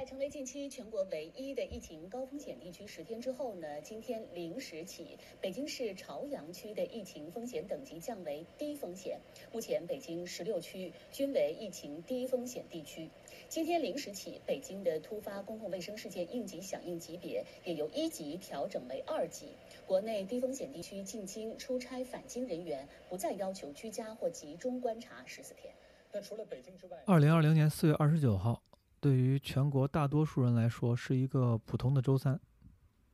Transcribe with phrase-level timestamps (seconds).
[0.00, 9.20] 在成为近期全国唯一的疫情高风险地区十天之后呢，今天零时起，北京市朝阳区的疫情风险等级降为低风险。
[9.52, 13.10] 目前，北京十六区均为疫情低风险地区。
[13.46, 19.48] 今天零时起，北京的突发公共卫生事件应急响应级别也由一级调整为二级。
[19.86, 25.70] 国内低风险地区进京、出差返京人员不再要求居家或集中观察十四天。
[26.10, 28.62] 那除了北京之外，二零二零年四月二十九号。
[29.00, 32.38] 对于全国大多数人来说是一个普通的周三，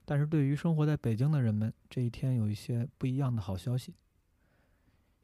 [0.05, 3.95] 但是对于生活在北京的人们，这一天有一些不一样的好消息。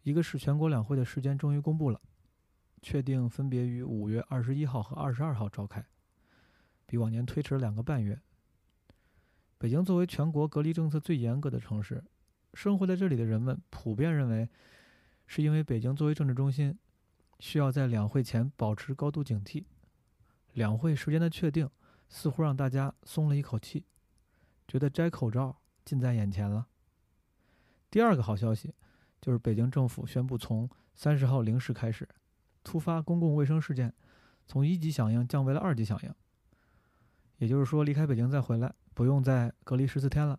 [0.05, 2.01] 一个是全国两会的时间终于公布了，
[2.81, 5.85] 确定分别于五月二十一号和二十二号召开，
[6.87, 8.21] 比往年推迟了两个半月。
[9.59, 12.05] 北京作为全国隔离政策最严格的城市，
[12.55, 14.49] 生活在这里的人们普遍认为，
[15.27, 16.79] 是因为北京作为政治中心，
[17.41, 19.65] 需要在两会前保持高度警惕。
[20.53, 21.69] 两会时间的确定，
[22.09, 23.87] 似乎让大家松了一口气，
[24.69, 26.67] 觉得摘口罩近在眼前了。
[27.91, 28.75] 第二个好消息，
[29.21, 32.07] 就是北京政府宣布，从三十号零时开始，
[32.63, 33.95] 突发公共卫生事件
[34.47, 36.15] 从一级响应降为了二级响应。
[37.39, 40.39] 也就是说，离开北京再回来，不用再隔离十四天了。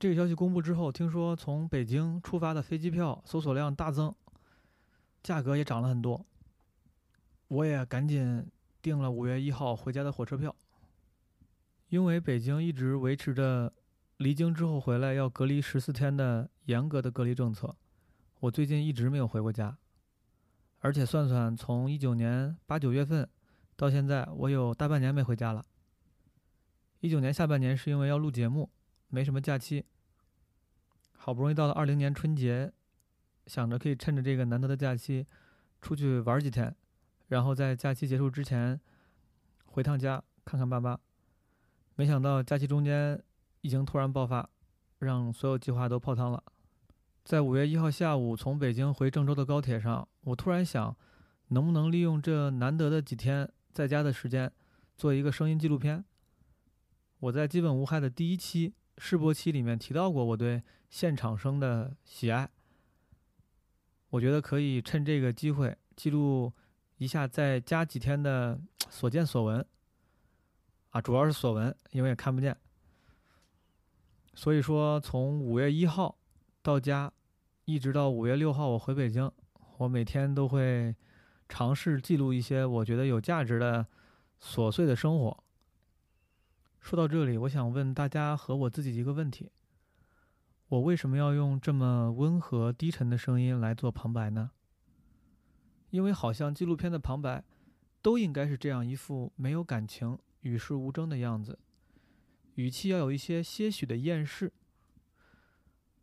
[0.00, 4.12] 这个消息公布之后，听说从北京出发的飞机票搜索量大增，
[5.22, 6.26] 价格也涨了很多。
[7.46, 8.44] 我也赶紧。
[8.82, 10.54] 订了五月一号回家的火车票，
[11.88, 13.72] 因为北京一直维持着
[14.16, 17.76] 离京之后回来要隔离十四天的严格的隔离政策，
[18.40, 19.78] 我最近一直没有回过家，
[20.80, 23.28] 而且算算从一九年八九月份
[23.76, 25.64] 到现在，我有大半年没回家了。
[26.98, 28.68] 一九年下半年是因为要录节目，
[29.08, 29.84] 没什么假期，
[31.12, 32.72] 好不容易到了二零年春节，
[33.46, 35.24] 想着可以趁着这个难得的假期
[35.80, 36.74] 出去玩几天。
[37.32, 38.78] 然后在假期结束之前
[39.64, 40.98] 回趟家看看爸妈，
[41.94, 43.18] 没想到假期中间
[43.62, 44.46] 疫情突然爆发，
[44.98, 46.44] 让所有计划都泡汤了。
[47.24, 50.94] 在五月一号下午从北京回郑州的高铁上，我突然想，
[51.48, 54.52] 能不能利用这难得的几天在家的时间，
[54.98, 56.04] 做一个声音纪录片。
[57.20, 62.50] 我在基本无害的第一期试播期里面提到过我对现场声的喜爱，
[64.10, 66.52] 我觉得可以趁这个机会记录。
[67.02, 68.56] 一下再加几天的
[68.88, 69.66] 所见所闻，
[70.90, 72.56] 啊，主要是所闻，因为也看不见。
[74.34, 76.16] 所以说，从五月一号
[76.62, 77.12] 到家，
[77.64, 79.28] 一直到五月六号我回北京，
[79.78, 80.94] 我每天都会
[81.48, 83.84] 尝试记录一些我觉得有价值的
[84.40, 85.42] 琐碎的生活。
[86.78, 89.50] 说到这里，我想问大家和我自己一个问题：
[90.68, 94.52] 我为什么要用这么温和低沉的声音来做旁白呢？
[95.92, 97.44] 因为好像纪录片的旁白，
[98.00, 101.58] 都应该是这样一副没有感情、与世无争的样子，
[102.54, 104.50] 语气要有一些些许的厌世，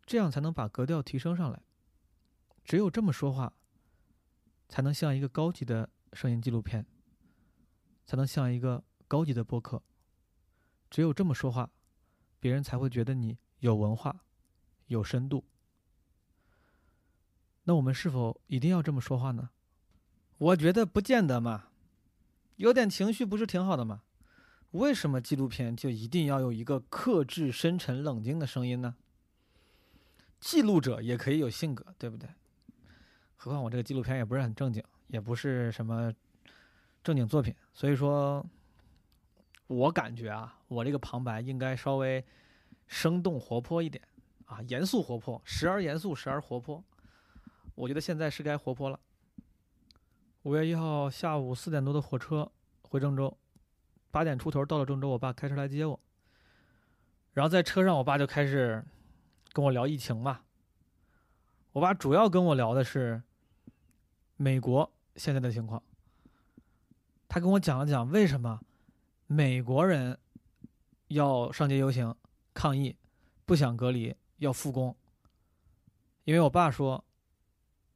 [0.06, 1.60] 这样才能把格调提升上来。
[2.64, 3.52] 只有这么说话，
[4.68, 6.86] 才能像一个高级的声音纪录片，
[8.06, 9.82] 才能像一个高级的播客。
[10.88, 11.68] 只有这么说话，
[12.38, 14.24] 别人才会觉得你有文化、
[14.86, 15.44] 有深度。
[17.64, 19.50] 那我们是否一定要这么说话呢？
[20.40, 21.68] 我觉得不见得嘛，
[22.56, 24.00] 有点情绪不是挺好的吗？
[24.70, 28.96] 为什么纪录片就一定要有一个克制、深沉、冷静的声音呢？
[30.40, 32.26] 记录者也可以有性格，对不对？
[33.36, 36.10] 何况我这个纪录片也不是很正经，也不是什么
[37.04, 38.42] 正经作品，所以说，
[39.66, 42.24] 我感觉啊，我这个旁白应该稍微
[42.86, 44.02] 生动活泼一点
[44.46, 46.82] 啊，严肃活泼，时而严肃，时而活泼。
[47.74, 48.98] 我觉得现在是该活泼了。
[50.44, 53.36] 五月一号下午四点多的火车回郑州，
[54.10, 56.00] 八点出头到了郑州，我爸开车来接我。
[57.34, 58.82] 然后在车上，我爸就开始
[59.52, 60.40] 跟我聊疫情嘛。
[61.72, 63.22] 我爸主要跟我聊的是
[64.36, 65.82] 美国现在的情况。
[67.28, 68.58] 他跟我讲了讲为什么
[69.26, 70.18] 美国人
[71.08, 72.16] 要上街游行
[72.54, 72.96] 抗议，
[73.44, 74.96] 不想隔离，要复工。
[76.24, 77.04] 因为我爸说，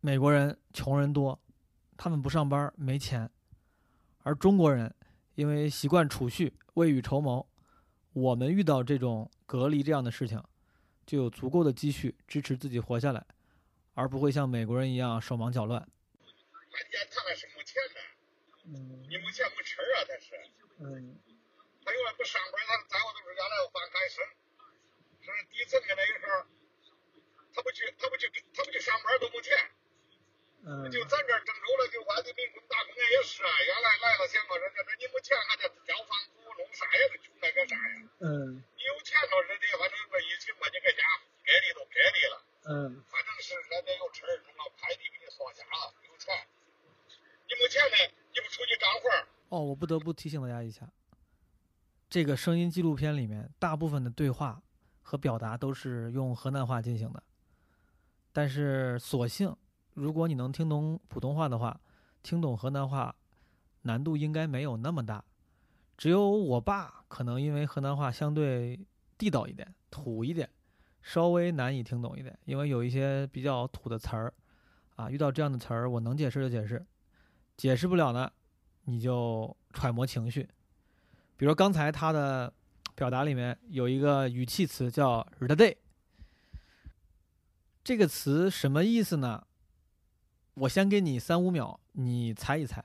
[0.00, 1.40] 美国人穷人多。
[1.96, 3.30] 他们不上班没钱，
[4.22, 4.94] 而中国人
[5.34, 7.46] 因为习惯储蓄、未雨绸缪，
[8.12, 10.42] 我们遇到这种隔离这样的事情，
[11.06, 13.24] 就有足够的积蓄支持自己活下来，
[13.94, 15.80] 而不会像美国人一样手忙脚乱。
[15.80, 18.00] 关键他那是没钱的，
[18.66, 20.34] 嗯，你没钱没吃啊，他是，
[20.78, 21.18] 嗯，
[21.84, 24.24] 他因为不上班，他在我都是原来发开生，
[25.22, 26.46] 是底层的那个时候，
[27.54, 29.54] 他不去，他不去，他不去上班都没钱。
[30.64, 36.40] 嗯，就咱这郑州了，就外地民工打工也是啊，原来来了，想个人家说你没钱还得交房租。
[36.56, 37.94] 弄啥也是穷那个啥呀
[38.24, 38.56] 嗯。
[38.56, 41.02] 你有钱了，人家反正说疫情嘛，你搁家
[41.44, 42.36] 该离都该离了。
[42.64, 43.04] 嗯。
[43.12, 46.32] 反正是人家有车，弄个快递给你送家了，有钱。
[47.44, 47.96] 你没钱呢，
[48.32, 49.04] 你不出去干活。
[49.52, 50.88] 哦，我不得不提醒大家一下，
[52.08, 54.62] 这个声音纪录片里面大部分的对话
[55.02, 57.22] 和表达都是用河南话进行的，
[58.32, 59.54] 但是所幸，
[59.94, 61.80] 如果你能听懂普通话的话，
[62.22, 63.14] 听懂河南话
[63.82, 65.24] 难度应该没有那么大。
[65.96, 68.78] 只有我爸可能因为河南话相对
[69.16, 70.50] 地道一点、土一点，
[71.02, 74.34] 稍微难以听懂一点，因为有一些比较土的词儿，
[74.96, 76.84] 啊，遇到这样的词儿，我能解释就解释，
[77.56, 78.30] 解释不了呢，
[78.86, 80.48] 你就揣摩情绪。
[81.36, 82.52] 比如刚才他的
[82.96, 85.76] 表达里面有一个语气词叫“日的 day”，
[87.84, 89.46] 这个词什么意思呢？
[90.54, 92.84] 我先给你三五秒，你猜一猜。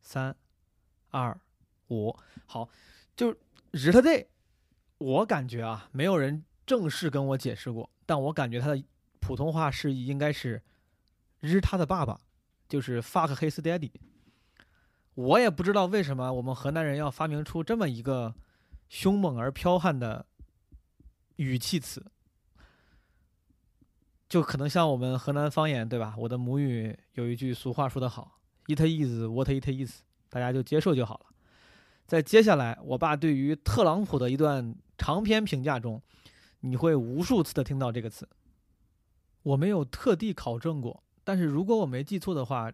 [0.00, 0.36] 三、
[1.10, 1.38] 二。
[1.88, 2.12] 五
[2.46, 2.68] 好，
[3.14, 3.32] 就
[3.70, 4.28] 日他爹
[4.98, 8.84] 我感觉啊，没有人正式跟我解释过，但我感觉他的
[9.20, 10.60] 普通话是应该是
[11.38, 12.20] 日他的爸爸，
[12.68, 13.92] 就是 fuck his daddy。
[15.14, 18.34] 我也不知道为什么我们河南人要发明出这么一个
[18.88, 20.26] 凶猛而剽悍的
[21.36, 22.04] 语气词，
[24.36, 26.14] 就可能像我们河南方言对吧？
[26.18, 31.26] 我的母语有一句俗话说得好，it is what it is，大家就接受就好了。
[32.06, 36.02] 在接下来，我爸对于特朗普的一段长篇评价中，
[36.60, 38.28] 你会无数次的听到这个词。
[39.42, 42.70] 我没有特地考证过，但是如果我没记错的话，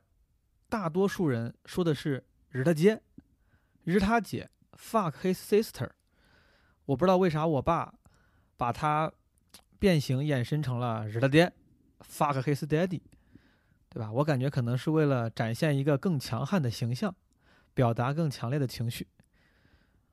[0.68, 3.00] 大多数人说的是“日他姐
[3.84, 5.90] ”，“日他姐 ”，“fuck his sister”。
[6.86, 7.94] 我不知道为啥我爸
[8.56, 9.12] 把他
[9.82, 11.52] 变形衍生成了“日他爹
[12.08, 13.00] ”，“fuck his daddy”，
[13.88, 14.12] 对吧？
[14.12, 17.12] 我感觉可能是为了展现一个更强悍的形象，
[17.75, 19.08] 表达更强烈的情绪。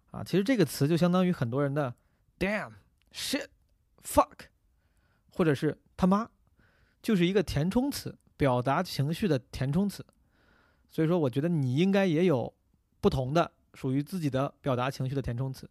[0.10, 1.94] 啊，其实这个词就相当于很多人的
[2.40, 2.72] “damn”、
[3.14, 3.46] “shit”、
[4.02, 4.48] “fuck”，
[5.30, 6.28] 或者是他妈，
[7.04, 10.04] 就是一个填充词，表达情绪的填充词。
[10.90, 12.52] 所以说，我觉得你应该也有
[13.00, 15.70] 不同的属于自己的表达情绪的填充词，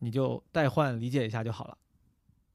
[0.00, 1.78] 你就代换理解一下就好了。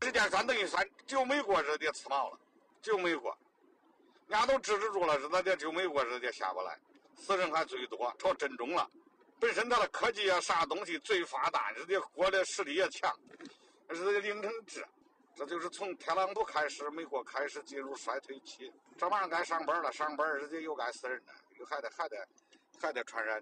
[0.01, 2.39] 时间算等于算，就美国日的吃毛了，
[2.81, 3.35] 就美国，
[4.27, 6.77] 人家都制止住了，日子的就美国日的下不来，
[7.15, 8.89] 死人还最多，朝真中了。
[9.39, 13.13] 本身它的科技啊，啥东西最发达，人家国的实力也强，
[13.87, 14.87] 人家凌成这，
[15.35, 18.71] 这就是从特朗普开始，美国开始进入衰退期。
[18.97, 22.27] 这马上该上班了，上班人家又该死人了，又还得还得
[22.79, 23.39] 还得传染。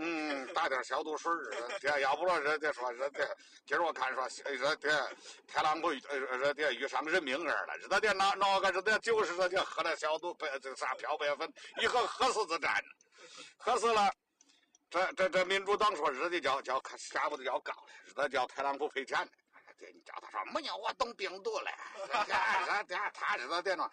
[0.00, 3.24] 嗯，打点消毒水儿，这要不了人家说人家
[3.66, 5.08] 今儿我看说人家
[5.46, 12.80] 特朗普人家遇上人命案了，人家那那个人家就是人家喝了消毒白这啥漂白粉，一喝喝死就战，
[13.56, 14.08] 喝死了。
[14.88, 19.28] 这这这民主党说日的叫叫下午的要告了，日的叫特朗普赔钱
[19.76, 21.70] 对你叫他说没有我懂病毒了，
[22.26, 23.90] 这这他日的电脑，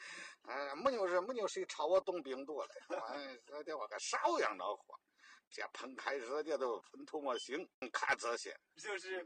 [0.47, 2.69] 嗯，没有人没有谁朝我懂病毒了，
[3.09, 4.97] 哎，这我个少样恼火，
[5.55, 9.25] 这喷开日的都喷吐沫星，看这些就是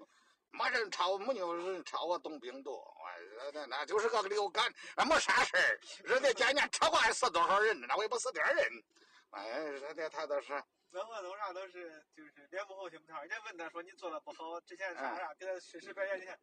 [0.52, 8.84] 没人查，没有人查我懂病毒，哎，那那就是个流感，没啥事儿，人家今年车祸死多少人，那我也不死点人，
[9.32, 10.54] 哎，人家他都是。
[10.92, 16.40] 任何弄啥都是就是脸不红心不跳，人家问他说你做的不好，之前啥啥给他事实表现，你看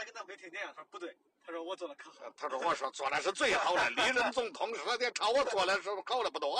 [0.00, 1.14] 他跟他没听见，他说不对，
[1.44, 6.58] 他说我做的可好，他说我说做的是最好的，历任总统说的朝我做的时候好的不多，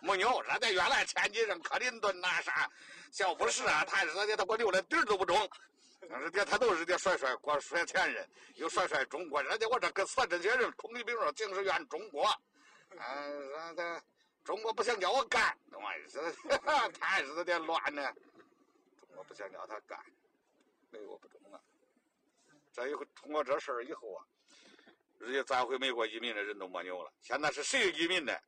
[0.00, 2.70] 没有，人家原来前几任克林顿那啥，
[3.10, 5.36] 小布什啊，他人家他给我留的底儿都不中，
[5.98, 8.24] 人家他都是的甩甩国甩前任，
[8.54, 12.32] 又甩甩中国，人家我这跟死这些人，孔乙丙说净是怨中国，
[12.90, 14.00] 嗯，人家。
[14.44, 18.14] 中国不想叫我干，我日太日的乱呢。
[19.00, 19.98] 中国不想叫他干，
[20.90, 21.35] 美国不中
[22.76, 22.84] 啊。
[22.84, 24.26] 这一回通过这事儿以后啊，
[25.18, 27.12] 人家再回美国移民的人都没有了。
[27.22, 28.42] 现在是谁移民的？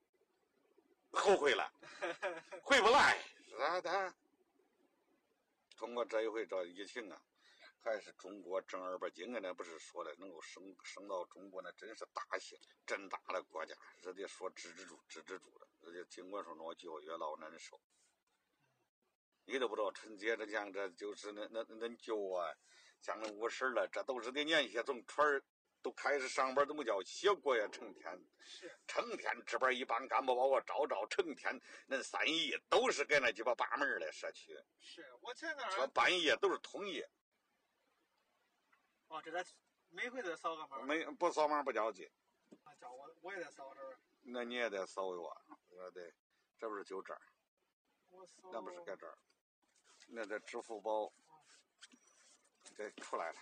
[1.10, 1.72] 后悔了，
[2.62, 3.18] 回不来。
[3.48, 4.14] 是的。
[5.76, 7.20] 通过这一回这疫情啊。
[7.80, 13.74] 还是中国正儿八经的，那不是说的能够升升到中国，那真是大兴真大的国家。
[14.02, 15.66] 人家说支持住，支持住了。
[15.80, 17.80] 人家尽管说我教越老难受，
[19.46, 22.52] 你都不知道春节这像这就是那那那舅啊，
[23.00, 25.42] 像那五十了，这都是的年些从村儿
[25.80, 34.52] 都开始上班，都没叫歇过呀，成天是成天值班，一帮干部把我招招，成天那三姨都是给那鸡巴把门的社区。
[34.80, 37.08] 是我前段说半夜都是通夜。
[39.06, 39.46] 哦，这在
[39.88, 40.82] 每回都扫个码。
[40.82, 42.10] 没不扫码不交钱。
[42.64, 43.98] 啊，叫我我也得扫这儿。
[44.20, 46.12] 那你也得扫我，我得，
[46.58, 47.22] 这不是就这儿。
[48.10, 48.50] 我扫。
[48.52, 49.16] 那不是搁这儿，
[50.08, 51.12] 那在支付宝。
[52.78, 53.34] 这出来了，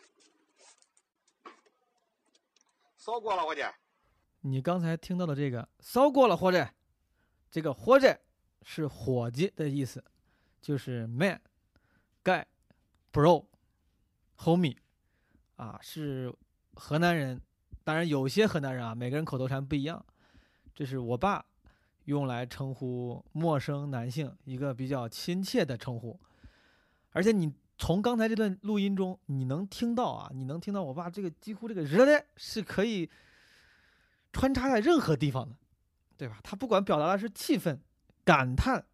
[2.96, 3.60] 骚过了，伙计。
[4.40, 6.66] 你刚才听到的这个“骚过了，伙计”，
[7.52, 8.06] 这个“伙计”
[8.64, 10.02] 是伙计的意思，
[10.62, 11.38] 就是 man、
[12.24, 12.46] guy、
[13.12, 13.44] bro、
[14.38, 14.78] homie，
[15.56, 16.34] 啊，是
[16.72, 17.38] 河南人。
[17.84, 20.02] 当然，有些河南人啊，每个人口头禅不一样。
[20.74, 21.44] 这是我爸
[22.04, 26.18] 用来称呼陌生男性一个比较亲切的称呼，
[27.10, 27.52] 而且你。
[27.78, 30.30] 从刚才这段录音中，你能听到啊？
[30.32, 33.10] 你能听到我爸这个几乎这个热的是可以
[34.32, 35.56] 穿插在任何地方的，
[36.16, 36.40] 对吧？
[36.42, 37.80] 他不管表达的是气愤、
[38.24, 38.86] 感叹、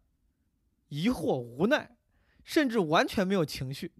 [0.89, 1.95] 疑惑、无奈，
[2.43, 3.93] 甚至完全没有情绪。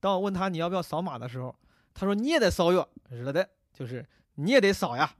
[0.00, 1.54] 当我问他你要不要扫码的时候，
[1.92, 4.06] 他说你也得扫哟，热的，就是
[4.36, 5.14] 你也得扫呀。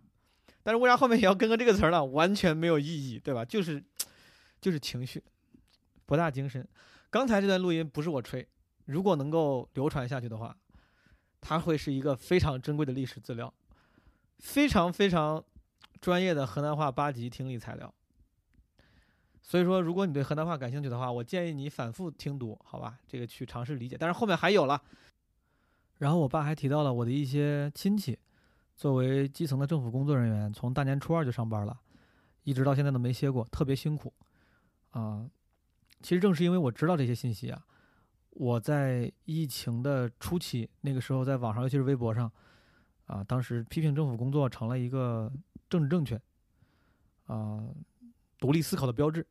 [0.62, 2.04] 但是为啥后面也要跟个这个词儿呢？
[2.04, 3.44] 完全没有意义，对吧？
[3.44, 3.84] 就是
[4.60, 5.22] 就是情绪，
[6.06, 6.66] 博大精深。
[7.10, 8.46] 刚才这段录音不是我吹。
[8.86, 10.56] 如果能够流传下去的话，
[11.40, 13.52] 它会是一个非常珍贵的历史资料，
[14.38, 15.44] 非常非常
[16.00, 17.92] 专业的河南话八级听力材料。
[19.42, 22.98] 所以说，如果你对河南话感兴趣的话，我建议你反复听读，好吧？
[23.06, 23.96] 这个去尝试理解。
[23.96, 24.82] 但是后面还有了。
[25.98, 28.18] 然后我爸还提到了我的一些亲戚，
[28.74, 31.78] 作为基层的政府工作人员，从大年初二就上班了，
[32.42, 34.12] 一直到现在都没歇过，特别辛苦。
[34.90, 35.30] 啊，
[36.02, 37.64] 其实正是因为我知道这些信息啊。
[38.38, 42.30] 我在疫情的初期，那个时候在网上，尤其是微博上，
[43.06, 45.32] 啊，当时批评政府工作成了一个
[45.70, 46.20] 政治正确，
[47.28, 47.64] 啊，
[48.38, 49.26] 独立思考的标志。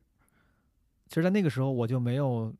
[1.06, 2.52] 其实，在那个时候，我就没有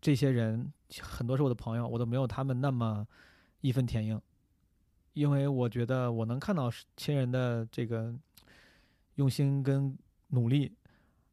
[0.00, 0.72] 这些人，
[1.02, 3.06] 很多是我的朋友，我都没有他们那么
[3.60, 4.18] 义愤填膺，
[5.12, 8.14] 因为我觉得我能看到亲人的这个
[9.16, 9.94] 用心跟
[10.28, 10.72] 努力，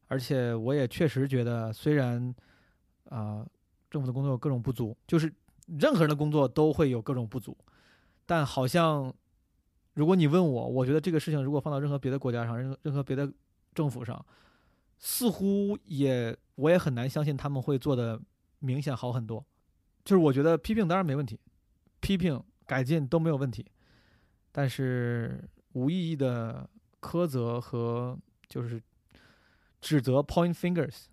[0.08, 2.34] 而且我也确实觉得，虽然
[3.08, 3.46] 啊。
[3.90, 5.32] 政府的工作有各种不足，就是
[5.66, 7.56] 任何人的工作都会有各种不足，
[8.24, 9.12] 但好像
[9.94, 13.30] 如果你问我，我觉得这个事情如果放到任何别的国家上，任何任何别的
[13.74, 14.24] 政府上，
[14.98, 18.20] 似乎也我也很难相信他们会做的
[18.60, 19.44] 明显好很多。
[20.04, 21.38] 就是我觉得批评当然没问题，
[21.98, 23.66] 批评改进都没有问题，
[24.52, 25.42] 但是
[25.72, 26.68] 无意义的
[27.00, 28.16] 苛责和
[28.48, 28.80] 就是
[29.80, 31.06] 指责 （point fingers）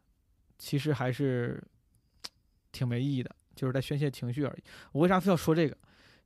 [0.60, 1.64] 其实还是。
[2.78, 4.64] 挺没意义的，就是在宣泄情绪而已。
[4.92, 5.76] 我为啥非要说这个？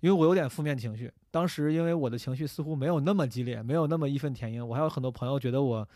[0.01, 1.11] 因为我有点负面情绪。
[1.29, 4.67] 当时因为我的情绪似乎没有那么激烈，没有那么义愤填膺。
[4.67, 5.87] 我还有很多朋友觉得我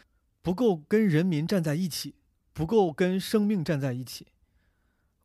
[0.42, 2.16] 不够跟人民站在一起，
[2.54, 4.28] 不够跟生命站在一起。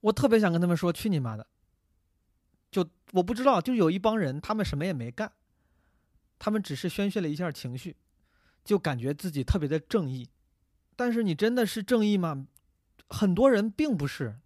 [0.01, 1.47] 我特别想跟他们说：“去你妈的！”
[2.73, 5.31] 就我不知道，就有一帮人，他们什么也没干，
[6.39, 7.97] 他们只是宣泄了一下情绪，
[8.65, 10.29] 就感觉自己特别的正义。
[10.97, 12.47] 但是你真的是正义吗？
[13.09, 14.37] 很多人并不是。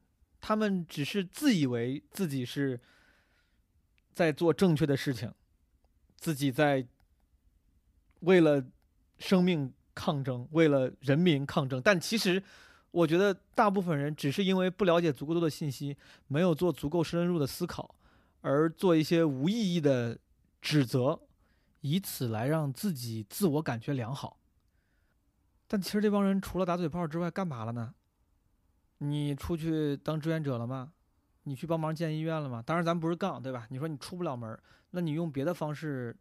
[0.46, 2.78] 他们只是自以为自己是
[4.12, 5.32] 在做正确的事情，
[6.18, 6.86] 自己在
[8.20, 8.62] 为了
[9.18, 11.80] 生命抗争，为了人民抗争。
[11.80, 12.42] 但其实，
[12.90, 15.96] 我觉得大部分人只是因为不了解足够多的信息，
[16.26, 17.94] 没有做足够深入的思考，
[18.42, 20.18] 而做一些无意义的
[20.60, 21.18] 指责，
[21.80, 24.36] 以此来让自己自我感觉良好。
[25.66, 27.94] 但其实这帮人除了打嘴炮之外，干嘛了呢？
[29.04, 30.92] 你出去当志愿者了吗？
[31.44, 32.62] 你去帮忙建医院了吗？
[32.64, 33.66] 当然，咱不是杠，对吧？
[33.70, 34.58] 你说你出不了门，
[34.90, 36.16] 那你用别的方式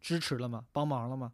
[0.00, 0.64] 支持了吗？
[0.72, 1.32] 帮忙了吗？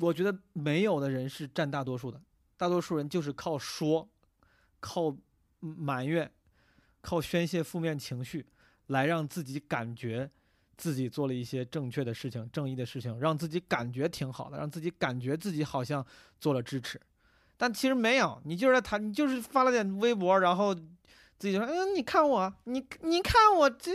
[0.00, 2.20] 我觉得没有的人是占大多数的，
[2.56, 4.08] 大多数人就是靠说、
[4.80, 5.16] 靠
[5.60, 6.32] 埋怨、
[7.00, 8.46] 靠宣泄负面情绪，
[8.86, 10.30] 来让自己感觉
[10.76, 16.04] 自己做了一些正确的事情、正义的事情，让自己感觉挺好的，让自己感觉自己好像
[16.40, 17.00] 做了支持。
[17.56, 23.92] 但其实没有，你就是在谈，你就是发了点微博，然后自己说：“嗯，你看我，你你看我这，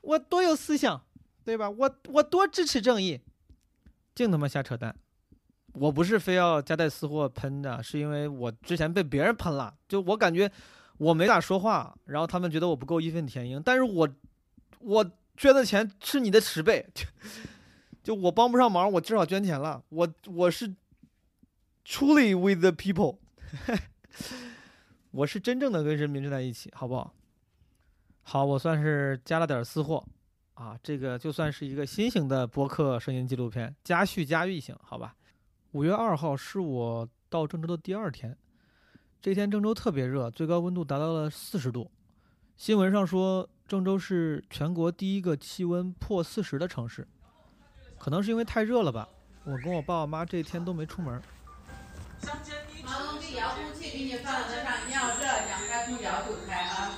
[0.00, 1.02] 我多有思想，
[1.44, 1.68] 对吧？
[1.68, 3.20] 我我多支持正义，
[4.14, 4.94] 净他妈瞎扯淡！
[5.74, 10.50] 我不是非要夹带私货喷的，是因为我之前被别人喷了，就我感觉
[10.98, 14.08] 我没咋说话，然后他们觉得我不够义愤填膺，但是我
[14.78, 17.04] 我捐的钱是你的十倍，就
[18.02, 20.72] 就我帮不上忙，我至少捐钱了，我我是。
[21.90, 23.18] Truly with the people，
[25.10, 27.12] 我是真正的跟人民站在一起，好不好？
[28.22, 30.06] 好，我算是加了点私货
[30.54, 35.16] 啊，这个就算是一个新型的播客声音纪录片，加叙加寓型，好吧？
[35.72, 38.38] 五月二号是我到郑州的第二天，
[39.20, 41.90] 这天郑州特别热，最高温度达到了四十度。
[42.56, 47.08] 新闻上说郑州是全国第一个气温破四十的城市，
[47.98, 49.08] 可能是因为太热了吧？
[49.42, 51.20] 我跟我爸我妈这一天都没出门。
[52.84, 52.90] 毛
[53.36, 56.90] 遥控器给你放在上，你要热，想开空调就开啊。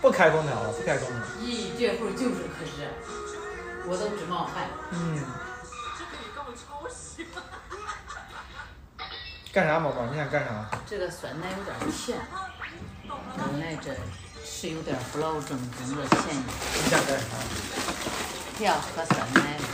[0.00, 1.18] 不开空调了，不开空调。
[1.42, 2.88] 咦，这会儿就是可热，
[3.86, 4.68] 我都直冒汗。
[4.90, 5.22] 嗯。
[9.52, 10.06] 干啥，宝宝？
[10.06, 10.70] 你想干啥？
[10.86, 12.18] 这个酸奶有点甜，
[13.36, 13.94] 本来这
[14.44, 16.42] 是有点不老正宗的咸意。
[16.74, 17.24] 你想干啥？
[18.56, 19.64] 不要喝酸奶了。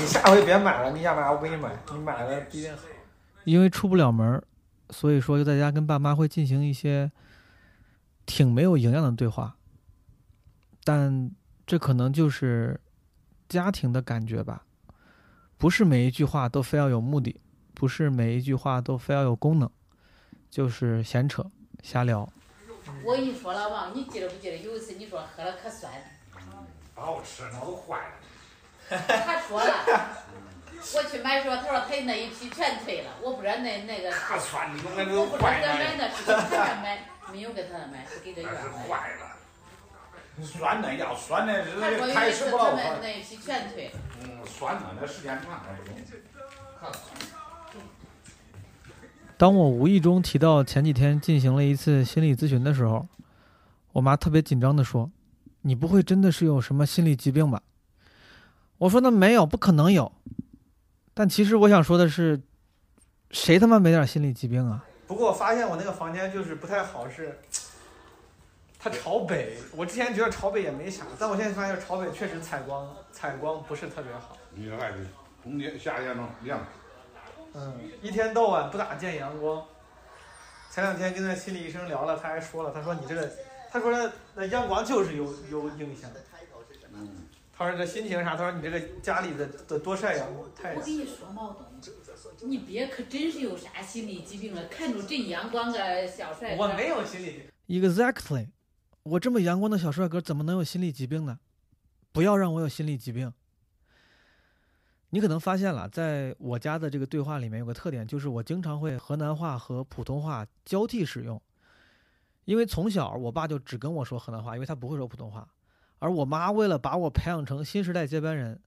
[0.00, 2.82] 你下回别买了，你想买我给你买，你买了必定好。
[3.44, 4.42] 因为出不了门，
[4.90, 7.10] 所以说就在家跟爸妈会进行一些
[8.26, 9.56] 挺没有营养的对话，
[10.84, 11.30] 但
[11.66, 12.80] 这可能就是
[13.48, 14.64] 家庭的感觉吧。
[15.58, 17.40] 不是每一句话都非要有目的。
[17.74, 19.68] 不是每一句话都非要有功能，
[20.50, 21.44] 就是闲扯
[21.82, 22.30] 瞎聊。
[23.04, 25.90] 我跟你说了嘛，你记得不记得有一次你说喝了可酸？
[26.94, 28.98] 不好吃，那都坏了。
[29.08, 29.72] 他说了，
[30.94, 34.10] 我去买说，他说他那一批全退了，我不知道那那个。
[34.10, 35.32] 可酸，你弄那都坏了。
[35.32, 36.98] 我不知道买的是给他那买，
[37.32, 38.58] 没有给他那买，是给这院买。
[38.88, 39.28] 坏了。
[40.42, 43.92] 酸的要酸的，他说有一次他们那一批全退。
[44.22, 45.94] 嗯，酸的那时间长了不中。
[49.36, 53.06] 当我无意中提到前几天进行了一次心理咨询的时候，
[53.92, 55.10] 我妈特别紧张地说
[55.62, 57.62] ：“你不会真的是有什么心理疾病吧？”
[58.78, 60.10] 我说：“那没有，不可能有。”
[61.14, 62.40] 但其实我想说的是，
[63.30, 64.84] 谁他妈没点心理疾病啊？
[65.06, 67.38] 不过我发现我那个房间就是不太好，是
[68.78, 69.58] 它朝北。
[69.76, 74.36] 我之前觉得朝北也没啥，但我现在发现朝北确实采光采光不是特别好。
[74.50, 74.96] 你爱的
[75.42, 76.66] 冬天夏天能亮。
[77.54, 79.62] 嗯，一天到晚不咋见阳光。
[80.70, 83.30] 前两天跟那心理医生聊了，他还说了，他说你这个，
[83.70, 86.10] 他说那那阳光就是有有影响。
[86.94, 87.21] 嗯。
[87.62, 88.36] 他说这心情啥？
[88.36, 90.74] 他说你这个家里的的多晒阳光，太。
[90.74, 91.66] 我跟你说毛东，
[92.50, 96.62] 你别可真是有啥心理疾病了，看着这阳光个小帅哥。
[96.62, 97.42] 我没有心理。
[97.68, 98.48] Exactly，
[99.04, 101.38] 我这么阳光的小帅哥怎么能有心理疾病呢？
[102.10, 103.32] 不要让我有心理疾病。
[105.10, 111.40] 你可能发现了，在我家的这个对话里面有个特点，就是我经常会河南话和普通话交替使用。
[112.44, 115.48] 因为从小我爸就只跟我说河南话，因为他不会说普通话。
[116.02, 118.60] 而我妈为了把我培养成新时代接班人，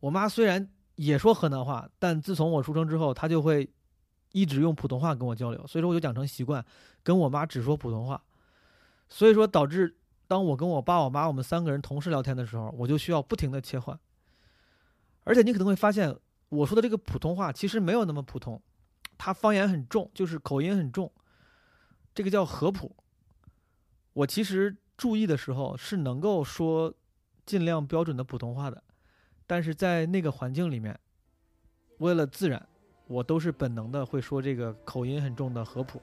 [0.00, 3.70] 我妈虽然也说河南话，但自从我出生之后，她就会
[4.32, 5.66] 一直用普通话跟我交流。
[5.68, 6.64] 所以说我就养成习惯，
[7.04, 8.20] 跟我妈只说普通话。
[9.08, 13.96] 所以说导致当我跟我爸、我妈我们三个人同时聊天的时候，我就需要不停的切换。
[15.22, 16.12] 而且你可能会发现，
[16.48, 18.60] 我说的这个普通话其实没有那么普通，
[19.16, 21.12] 它方言很重，就是口音很重。
[22.12, 22.96] 这个叫合普。
[24.12, 26.92] 我其实注意的时候是能够说
[27.46, 28.84] 尽量标准的普通话的，
[29.46, 31.00] 但是在那个环境里面，
[32.00, 32.68] 为了自然，
[33.06, 36.02] 我都是本能的会说这个口音很重的合浦。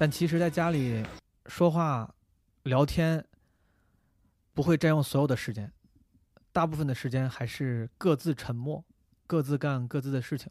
[0.00, 1.04] 但其实，在家里
[1.44, 2.14] 说话、
[2.62, 3.22] 聊天
[4.54, 5.70] 不会占用所有的时间，
[6.52, 8.82] 大部分的时间还是各自沉默，
[9.26, 10.50] 各自干各自的事情。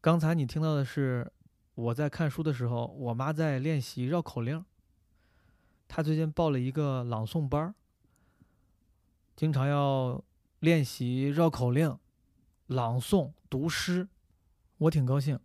[0.00, 1.32] 刚才你听到的是
[1.74, 4.64] 我在看书的时候，我妈在练习绕口令。
[5.88, 7.74] 她最近报了一个朗诵班
[9.34, 10.22] 经常要
[10.60, 11.98] 练习绕口令、
[12.68, 14.06] 朗诵、读诗。
[14.78, 15.40] 我挺高兴，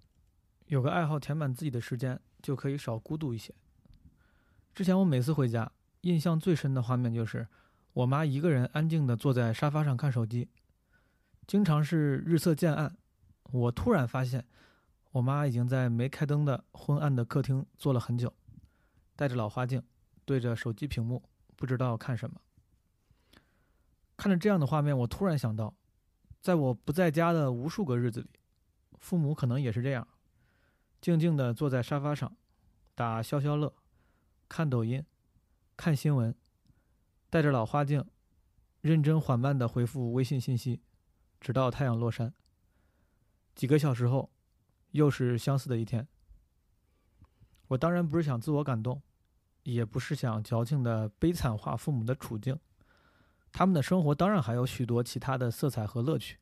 [0.68, 2.22] 有个爱好填满自己的时间。
[2.42, 3.54] 就可以少孤独一些。
[4.74, 7.48] 之前我每次回家，印象最深的画面就是
[7.94, 10.48] 我妈一个人安静地坐在沙发上看手机，
[11.46, 12.96] 经常是日色渐暗，
[13.52, 14.46] 我突然发现，
[15.12, 18.34] 我妈已经在没开灯的昏暗的客厅坐了很久，
[19.16, 19.84] 戴着老花镜，
[20.24, 21.22] 对着手机屏幕，
[21.56, 22.40] 不知道看什么。
[24.16, 25.74] 看着这样的画面，我突然想到，
[26.40, 28.30] 在我不在家的无数个日子里，
[29.00, 30.08] 父母可能也是这样。
[31.02, 32.38] 静静地坐在沙发上，
[32.94, 33.74] 打消消乐，
[34.48, 35.04] 看抖音，
[35.76, 36.36] 看新闻，
[37.28, 38.06] 戴着老花镜，
[38.82, 40.80] 认真缓慢地回复微信信息，
[41.40, 42.32] 直到太阳落山。
[43.56, 44.30] 几个小时后，
[44.92, 46.08] 又是相似的一天。
[47.70, 49.02] 我当然不是想自我感动，
[49.64, 52.60] 也不是想矫情的悲惨化父母的处境，
[53.52, 56.38] 他们的生活当然还有许多其他的色彩和乐趣。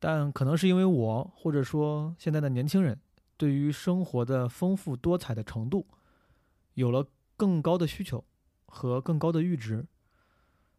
[0.00, 3.00] 但可能是因为我，或者说现在的年轻人。
[3.40, 5.86] 对于生活的丰富多彩的程度，
[6.74, 7.06] 有了
[7.38, 8.22] 更高的需求
[8.66, 9.86] 和更高的阈值，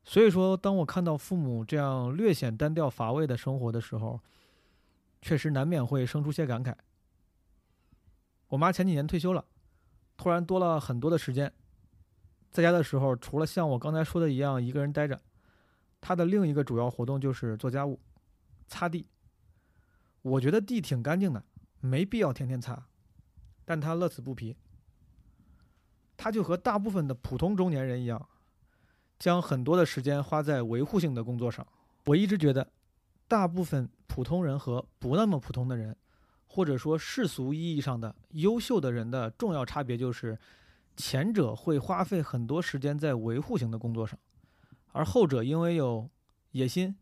[0.04, 4.22] 所以说，当我看到父母这样略显单调乏味的生活的时候，
[5.24, 6.76] 确实难免会生出些感慨。
[8.50, 9.44] 我妈前几年退休了，
[10.16, 11.52] 突然多了很多的时间。
[12.52, 15.20] 在家的时候，除了像我刚才说的一样一个人待着，
[16.00, 18.00] 她的另一个主要活动就是做家务、
[18.68, 19.08] 擦地。
[20.22, 21.44] 我觉得地挺干净的，
[21.82, 22.88] 没必要天天擦，
[23.66, 24.56] 但他乐此不疲。
[26.16, 28.30] 他就和大部分的普通中年人一样，
[29.18, 31.68] 将很多的时间花在维护性的工作上。
[32.06, 32.72] 我一直觉得，
[33.28, 35.98] 大部分普通人和不那么普通的人，
[36.46, 40.38] 或者说世俗意义上的优秀的人的重要差别就是，
[40.96, 44.20] 前者会花费很多时间在维护型的工作上，
[44.92, 46.08] 而后者因为有
[46.52, 46.96] 野心、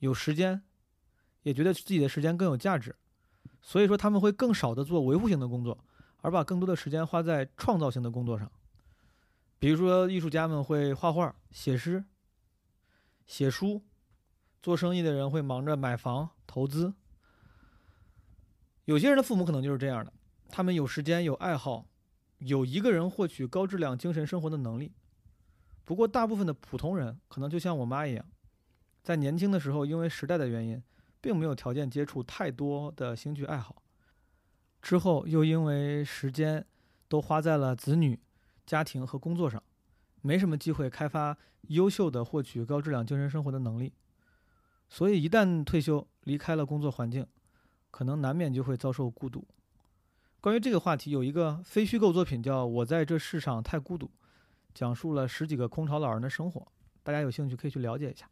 [0.00, 0.62] 有时间，
[1.44, 2.94] 也觉得自己的时间更有价值，
[3.60, 5.78] 所以说他们会更少的做维护性的工作。
[6.20, 8.50] 而把更多的时间花在创造性的工作上，
[9.60, 12.04] 比如说艺术家们会画画、写诗、
[13.24, 13.80] 写书；
[14.60, 16.92] 做生意的人会忙着买房、投资。
[18.84, 20.12] 有些人的父母可能就是这样的，
[20.48, 21.86] 他们有时间、有爱好，
[22.38, 24.92] 有一个人获取高质量精神生活的能力。
[25.84, 28.24] 不过，大部分的普通人可能就像我妈一样，
[29.04, 30.82] 在年轻的时候因为时代的原因，
[31.20, 33.82] 并没有条件接触太多的兴趣爱好。
[34.80, 36.64] 之后又因为时间
[37.08, 38.18] 都花在了子女、
[38.64, 39.62] 家庭和工作上，
[40.22, 43.92] 没什么机会开发优秀的获取高质量精神生活的能力，
[44.88, 47.26] 所以一旦退休离开了工作环境，
[47.90, 49.44] 可能难免就会遭受孤独。
[50.40, 54.06] 关于这个话题，有一个非虚构作品叫《我在这世上太孤独》，
[54.72, 56.64] 讲述了十几个空巢老人的生活，
[57.02, 58.30] 大家有兴趣可以去了解一下。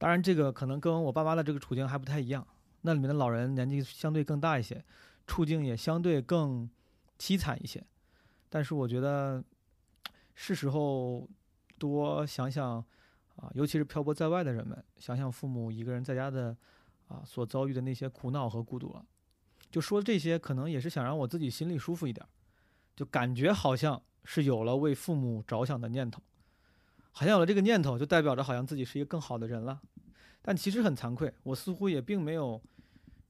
[0.00, 2.46] 当然，这个可能跟我爸妈的这个处境还不太一样，
[2.80, 4.82] 那里面的老人年纪相对更大一些。
[5.26, 6.68] 处境也相对更
[7.18, 7.84] 凄惨一些，
[8.48, 9.44] 但是我觉得
[10.34, 11.28] 是时候
[11.78, 12.82] 多想想
[13.36, 16.56] 啊，尤其是漂泊在外的人们，想想父母一个人在家的
[17.08, 19.04] 啊所遭遇的那些苦恼和孤独了。
[19.70, 22.26] 就说这些，可能也是想让我自己心里舒服一点，
[22.96, 26.22] 就感觉好像是有了为父母着想的念头，
[27.12, 29.80] 好像有了这个念头，就代表着好像自己是一个更好的人了。
[30.42, 32.60] 但其实很惭愧，我似乎也并没有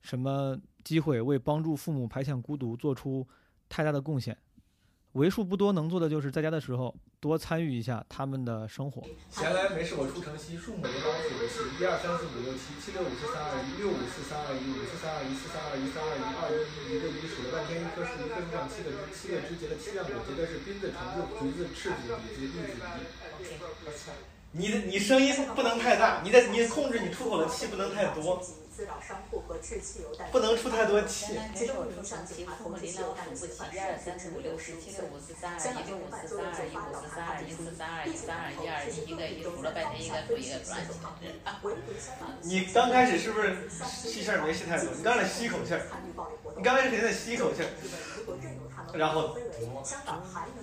[0.00, 0.58] 什么。
[0.82, 3.20] 机会为帮助父母排遣孤独做出
[3.68, 4.34] 太大的贡献，
[5.12, 6.88] 为数不多能做的就是在家的时候
[7.20, 9.04] 多参与一下他们的生活。
[9.28, 24.39] 闲来没事我出城西，数母连老数的西，一二三四五六七，七六五四三二一，六五四三二一，五四三二一，四三二一，三二一，二一一，一个一，数了半天一棵树，一棵树上七个枝，七个枝结了七样果，结的是槟子、橙子、橘子、赤子、李子、栗子、梨。
[24.52, 28.42] 你的你声音不能太大，你的你控制你出口的气不能太多。
[28.74, 31.38] 滋扰商铺和制汽油弹，不能出太多气。
[31.54, 40.80] 接受影响警察通缉六弹数不齐，一二三四五六十七六五四三二一六五四三二一五四三二一四三二一三二一二一一个一数了半天一个数一个转。
[42.42, 44.90] 你刚开始是不是气气儿没吸太多？
[44.96, 45.86] 你刚才吸一口气儿，
[46.56, 47.70] 你刚开始肯定得吸一口气儿，
[48.98, 49.36] 然后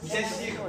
[0.01, 0.63] 你先吸一口。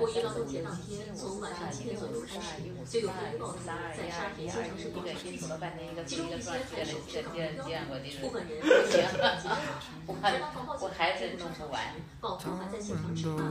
[0.00, 5.48] 我一到前两天，从晚上七点左右开始，就有人报警在沙田新城市广场失踪。
[6.06, 9.48] 其中一些还是涉嫌犯罪，部分人被警方拘
[10.06, 10.14] 捕。
[10.14, 11.82] 警方报警后，警方还
[12.20, 13.50] 暴徒还在现场吃饭。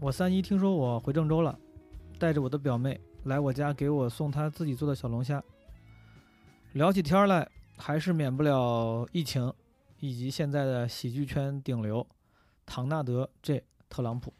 [0.00, 1.58] 我三姨听说我回郑州了，
[2.18, 5.42] 带着我的表妹来我家给我送她自己做的小龙虾。
[6.72, 9.50] 聊起天来，还是免不了疫情，
[10.00, 12.06] 以及现在的喜剧圈顶流
[12.66, 14.32] 唐纳德 J 特朗普。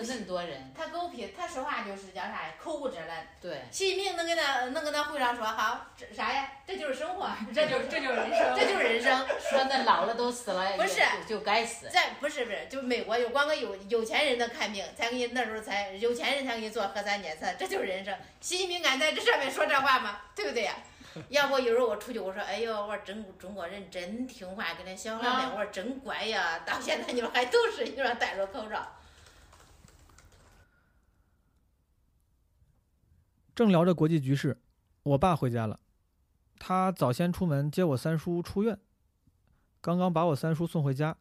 [0.00, 3.26] 那么多人，他狗屁，他说话就是叫啥口无遮拦。
[3.40, 3.62] 对。
[3.70, 6.50] 习近平能跟他能跟他会上说好，这啥呀？
[6.66, 9.26] 这就是生活， 这就这就是人生， 这就是人生。
[9.38, 11.88] 说那老了都死了，不是就该死。
[11.88, 18.16] 在不是不是，就美国就光个有有钱人能看病，才给你那时候才有钱人才给你做核酸检测，这就是人生。
[18.40, 20.20] 习近平敢在这上面说这话吗？
[20.34, 20.74] 对不对呀？
[21.28, 26.60] 要不有时候我出去我说，哎呦，我说中中国人真听话，跟那小孩们，我说真乖呀。
[26.66, 28.84] 到现在你们还都是你说戴着口罩。
[33.54, 34.60] 正聊着国际局势，
[35.02, 35.78] 我爸回家了。
[36.58, 38.78] 他早先出门接我三叔出院。
[39.80, 41.16] 刚刚把我三叔送回家。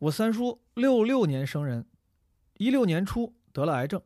[0.00, 1.86] 我三叔六六年生人，
[2.58, 4.02] 一六年初得了癌症，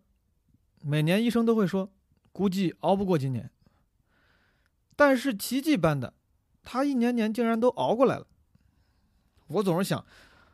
[0.82, 1.90] 每年医生都会说，
[2.32, 3.50] 估计熬不过今年。
[4.94, 6.12] 但是奇迹般的，
[6.62, 8.26] 他一年年竟然都熬过来了。
[9.46, 10.04] 我总是想，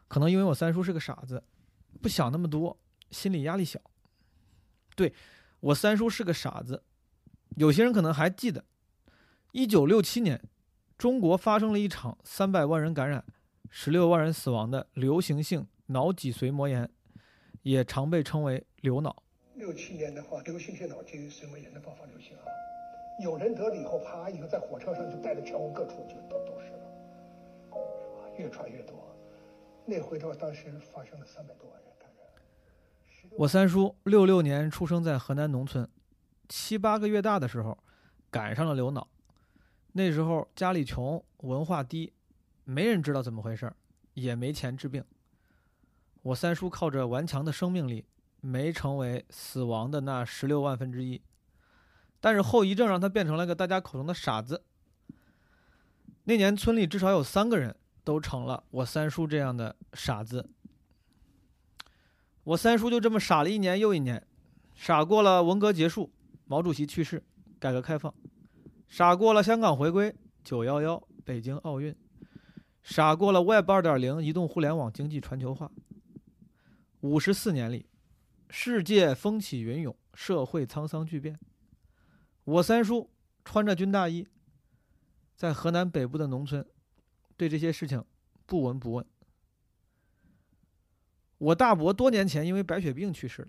[0.08, 1.42] 可能因为我三叔是个傻子，
[2.00, 2.78] 不想那么多，
[3.10, 3.80] 心理压力小。
[4.94, 5.12] 对，
[5.62, 6.82] 我三叔是个傻子。
[7.56, 8.64] 有些人可能还记得，
[9.52, 10.42] 一九六七年，
[10.98, 13.24] 中国发生了一场三百万人感染。
[13.70, 16.90] 十六万人死亡的流行性脑脊髓膜炎，
[17.62, 19.22] 也常被称为流脑。
[19.54, 22.42] 六七年的话，流行性脑脊髓膜炎的爆发流行啊，
[23.22, 26.78] 有人得了以后，啪一个在火车上就带着全国各处就都都是了，
[27.70, 27.76] 是吧？
[28.36, 28.96] 越传越多。
[29.86, 31.91] 那回头当时发生了三百多万人。
[33.30, 35.88] 我三叔六六年出生在河南农村，
[36.48, 37.76] 七八个月大的时候
[38.30, 39.08] 赶上了流脑，
[39.92, 42.12] 那时候家里穷，文化低。
[42.64, 43.72] 没人知道怎么回事
[44.14, 45.04] 也没钱治病。
[46.22, 48.04] 我三叔靠着顽强的生命力，
[48.40, 51.20] 没成为死亡的那十六万分之一。
[52.20, 54.62] 但是后遗症让他变成了个大家口中的傻子。
[56.24, 60.48] 那年村里至少有三个人都成了我三叔这样的傻子。
[62.44, 64.26] 我三叔就这么傻了一年又一年，
[64.74, 66.12] 傻过了文革结束，
[66.46, 67.22] 毛主席去世，
[67.60, 68.12] 改革开放，
[68.88, 71.94] 傻过了香港回归，九幺幺，北京奥运。
[72.82, 75.70] 傻过了 Web 2.0移动互联网经济全球化。
[77.00, 77.86] 五十四年里，
[78.50, 81.38] 世界风起云涌，社会沧桑巨变。
[82.42, 83.08] 我三叔
[83.44, 84.26] 穿着军大衣，
[85.36, 86.66] 在河南北部的农村，
[87.36, 88.04] 对这些事情
[88.46, 89.06] 不闻不问。
[91.42, 93.48] 我大伯多年前因为白血病去世了，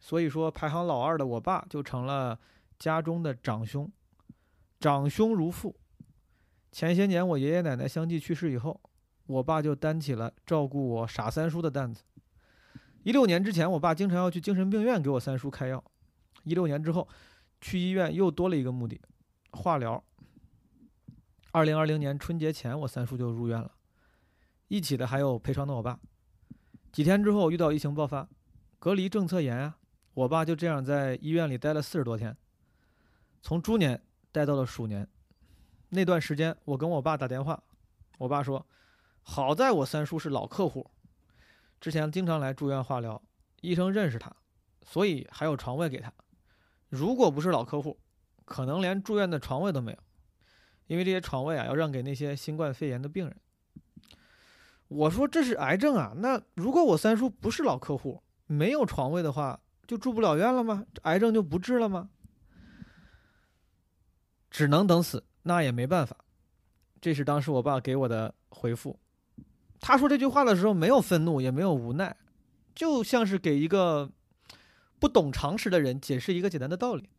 [0.00, 2.36] 所以说排行老二的我爸就成了
[2.80, 3.88] 家中的长兄，
[4.80, 5.76] 长兄如父。
[6.72, 8.80] 前些年我爷爷奶奶相继去世以后，
[9.26, 12.02] 我爸就担起了照顾我傻三叔的担子。
[13.04, 15.82] 一六年之前，我爸经常要去精神病院给我三叔开药。
[16.42, 17.06] 一六年之后，
[17.60, 19.00] 去医院又多了一个目的，
[19.52, 20.02] 化疗。
[21.52, 23.70] 二零二零年春节前，我三叔就入院了，
[24.66, 26.00] 一起的还有陪床的我爸。
[26.92, 28.28] 几天之后遇到疫情爆发，
[28.78, 29.78] 隔离政策严啊，
[30.12, 32.36] 我爸就这样在医院里待了四十多天，
[33.40, 35.08] 从猪年待到了鼠年。
[35.88, 37.62] 那段时间，我跟我爸打电话，
[38.18, 38.66] 我爸说
[39.24, 40.90] ：“好在我三叔是老客户，
[41.80, 43.22] 之前经常来住院化疗，
[43.62, 44.30] 医生认识他，
[44.82, 46.12] 所以还有床位给他。
[46.90, 47.98] 如果不是老客户，
[48.44, 49.98] 可能连住院的床位都没有，
[50.88, 53.34] 因为这些床位啊要让给那些新冠肺炎的病人。”
[54.94, 60.84] 我说：“这是癌症啊，那如果我三叔不是老客户，没有床位的话，就住不了院了吗？
[61.02, 62.10] 癌症就不治了吗？
[64.50, 66.16] 只能等死。”那也没办法，
[67.00, 68.96] 这是当时我爸给我的回复。
[69.80, 72.16] 他说这句话的时候没有愤怒，也没有无奈，
[72.76, 74.08] 就像是给一个
[75.00, 77.10] 不懂常识的人解释一个简单的道理。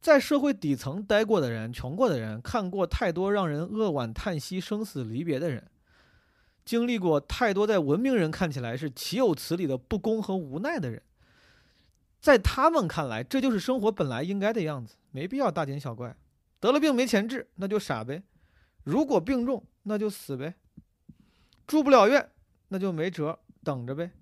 [0.00, 5.68] 在社会底层待过的人、穷过的人、看过太多让人扼腕叹息生死离别的人，
[6.64, 11.02] 经历过太多在文明人看起来是岂有此理的不公和无奈的人，
[12.20, 16.16] 在他们看来，这就是生活本来应该的样子，没必要大惊小怪。
[16.60, 18.22] 得了病没钱治，那就傻呗；
[18.84, 20.54] 如果病重，那就死呗；
[21.66, 22.30] 住不了院，
[22.68, 24.12] 那就没辙，等着呗。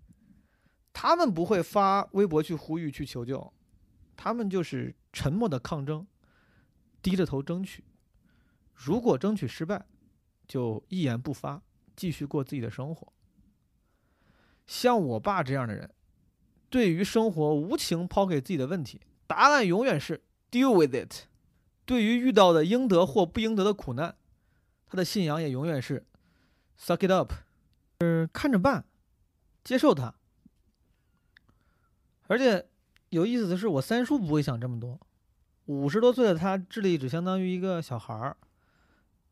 [0.92, 3.52] 他们不会发微博去呼吁、去求救，
[4.16, 6.06] 他们就是沉默的抗争，
[7.02, 7.84] 低着头争取。
[8.74, 9.84] 如果争取失败，
[10.48, 11.62] 就一言不发，
[12.00, 13.12] 继续过自己的生活。
[14.66, 15.90] 像我爸这样的人，
[16.70, 21.26] 对于生活无情抛给自己的问题，答案永远是 deal with it。
[21.84, 24.16] 对于遇到的应得或不应得的苦难，
[24.86, 26.06] 他的信仰也永远是
[26.78, 27.34] “suck it up”，
[28.00, 28.86] 是看着办，
[29.62, 30.14] 接受它。
[32.28, 32.66] 而且
[33.10, 34.98] 有意思的是，我三叔不会想这么多。
[35.66, 38.38] 五十多岁的他智力只相当于一个小孩儿，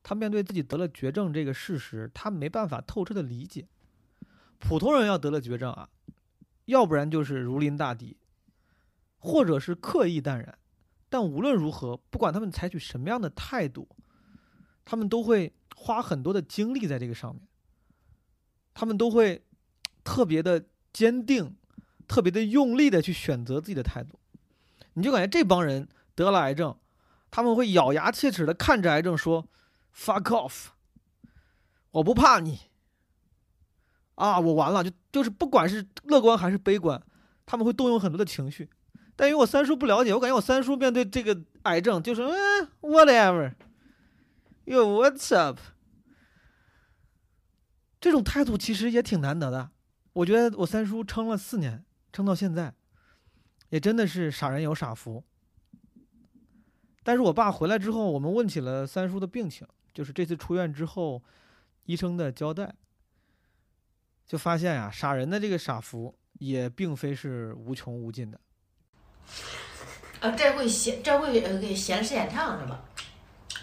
[0.09, 3.69] 他面对自己得了绝症这个事实，他没办法透彻的理解。
[4.59, 5.91] 普通人要得了绝症啊，
[6.65, 8.17] 要不然就是如临大敌，
[9.19, 10.57] 或者是刻意淡然。
[11.11, 13.87] 但无论如何，不管他们采取什么样的态度，
[14.87, 17.47] 他们都会花很多的精力在这个上面。
[18.73, 19.45] 他们都会
[20.03, 21.55] 特别的坚定，
[22.07, 24.19] 特别的用力的去选择自己的态度。
[24.95, 26.75] 你就感觉这帮人得了癌症，
[27.31, 29.47] 他们会咬牙切齿的看着癌症说
[29.99, 30.67] ：“fuck off，
[31.91, 32.61] 我不怕你。”
[34.15, 37.03] 啊，我完了，就就是不管是乐观还是悲观，
[37.47, 38.69] 他们会动用很多的情绪。
[39.15, 43.55] 但因为我三叔不了解，我感觉我三叔面对这个癌症就是嗯，whatever，yo
[44.65, 45.59] what's up，
[48.01, 49.71] 这种态度其实也挺难得的。
[50.15, 52.75] 我觉得我三叔撑了四年，撑到现在，
[53.69, 55.25] 也真的是傻人有傻福。
[57.05, 59.67] 但是我爸回来之后，我们问起了三叔的病情，
[59.99, 61.21] 就是这次出院之后，
[61.87, 62.73] 医生的交代，
[64.25, 68.39] 就发现呀，傻人的这个傻福也并非是无穷无尽的。
[70.21, 72.81] 啊，这回写这回呃给写了时间长是吧？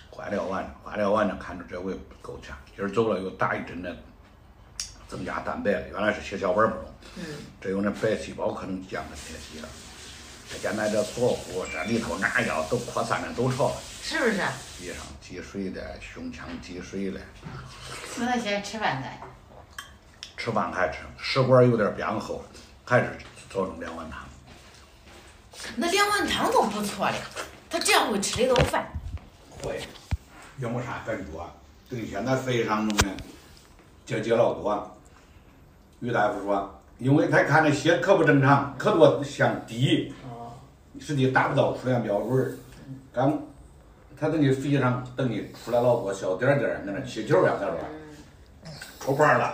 [0.09, 3.95] 化疗完，化疗完了，看着这回够呛，今儿走了又打一针的
[5.07, 7.23] 增加蛋白了，原来是血小板不中，嗯，
[7.61, 9.69] 这有那白细胞可能降了些些了。
[10.49, 13.75] 这现在这锁骨这里头哪要都扩散的都潮了，
[14.07, 14.37] 是不是？
[14.77, 17.19] 地上积水的，胸腔积水的。
[18.19, 19.07] 那他现在吃饭呢？
[20.37, 22.45] 吃饭还吃，食管有点变厚，
[22.83, 23.09] 还是
[23.49, 24.19] 做成两碗汤。
[25.75, 27.15] 那两碗汤都不错了，
[27.67, 28.87] 他这样会吃得到饭。
[29.49, 29.81] 会，
[30.59, 31.31] 也没啥感觉。
[31.89, 33.07] 对现在肺上弄的
[34.05, 34.97] 结节老多，
[35.99, 40.13] 于大夫说，因为他看那血可不正常，可多像低，
[40.99, 42.59] 实际达不到出院标准。
[43.11, 43.41] 刚，
[44.17, 49.53] 他等于肺上等于出来老多小点点，儿那气球一样在那出块了。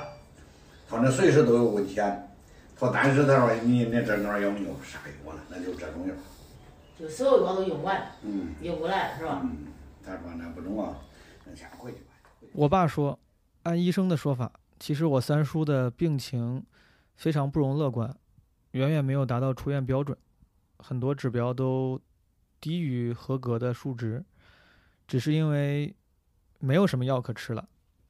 [0.87, 2.27] 他说那随时都有危险。
[2.77, 6.13] 说但是他说你那这那药没有啥用了，那就这种药。
[6.99, 9.39] 就所有药都用完，嗯，用不来是吧？
[9.43, 9.67] 嗯，
[10.03, 10.95] 他说那不中啊，
[11.45, 12.13] 那先回去吧。
[12.53, 13.19] 我爸说，
[13.63, 16.65] 按医生的说法，其实我三叔的病情
[17.15, 18.15] 非常不容乐观，
[18.71, 20.17] 远远没有达到出院标准，
[20.79, 22.01] 很多指标都
[22.59, 24.23] 低于合格的数值，
[25.11, 25.93] 只是因为
[26.59, 27.67] 没有什么药可吃了，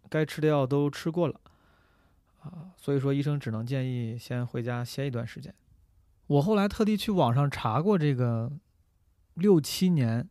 [0.07, 1.41] 该吃的药都吃过了，
[2.41, 5.51] 啊，所以说医生只能建议先回家歇一段时间。
[6.27, 8.51] 我后来特地去网上查过这个
[9.33, 10.29] 六七年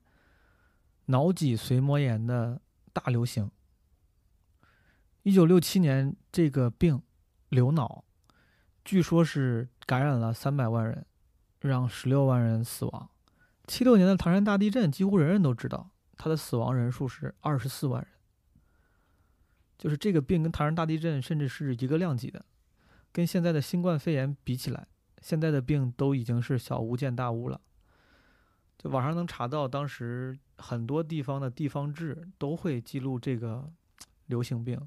[1.06, 2.61] 脑脊髓膜炎的
[2.92, 3.50] 大流行。
[5.24, 7.02] 一九六七年，这个病
[7.48, 8.04] 流脑，
[8.85, 11.04] 据说是感染了三百万人，
[11.59, 13.11] 让十六万人死亡。
[13.66, 15.90] 七六年的唐山大地震，几乎人人都知道，
[16.22, 18.11] 它的死亡人数是二十四万人。
[19.78, 22.44] 就是这个病跟唐山大地震甚至是一个量级的，
[23.11, 24.87] 跟现在的新冠肺炎比起来，
[25.22, 27.59] 现在的病都已经是小巫见大巫了。
[28.76, 33.72] 就网上能查到，当时很多地方的地方志都会记录这个
[34.26, 34.78] 流行病。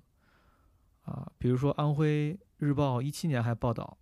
[1.01, 3.97] 啊，比如说《安徽日报》一七年还报道，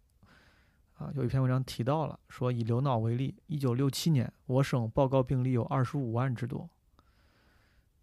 [0.98, 6.70] 啊，有一篇文章提到了，说以流脑为例，一九六七年我省报告病例有二十五万之多，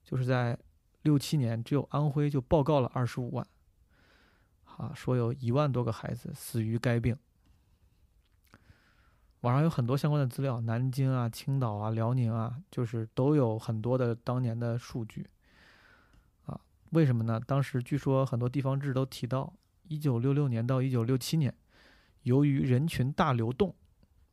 [0.08, 0.58] 就是在
[1.02, 3.46] 六七年只有安徽就报告了二十五万，
[4.64, 7.14] 啊，说有一万多个孩子死于该病。
[9.40, 15.28] 网上有很多相关的资料，南京啊、青岛啊、辽宁啊，就是都有很多的当年的数据。
[16.46, 16.58] 啊
[16.92, 17.38] 为什么呢？
[17.46, 21.54] 当时据说很多地方志都提到，一九六六年到一九六七年，
[22.22, 23.74] 由于人群大流动，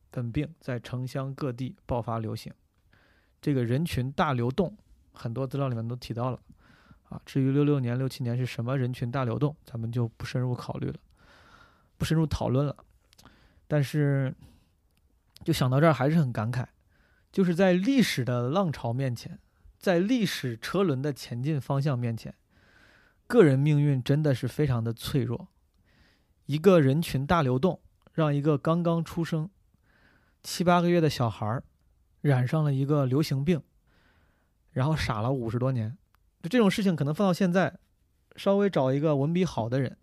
[0.09, 2.53] 本病在城乡各地爆发流行。
[3.41, 4.75] 这个人群大流动，
[5.15, 6.39] 很多资料里面都提到了。
[7.09, 10.95] 啊，至于六六年、六七年是什么人群大流动，咱们就不深入考虑了，
[11.97, 12.75] 不深入讨论了。
[13.67, 14.33] 但是，
[15.43, 16.65] 就想到这儿还是很感慨，
[17.31, 19.39] 就是在历史的浪潮面前，
[19.77, 22.33] 在历史车轮的前进方向面前。
[23.27, 25.47] 个人命运真的是非常的脆弱，
[26.47, 27.79] 一个人群大流动，
[28.13, 29.49] 让一个刚刚出生
[30.41, 31.61] 七八个月的小孩
[32.21, 33.61] 染上了一个流行病，
[34.75, 35.97] 然后傻了五十多年。
[36.43, 37.79] 就这种事情，可能放到现在，
[38.35, 39.97] 稍微找一个文笔好的人，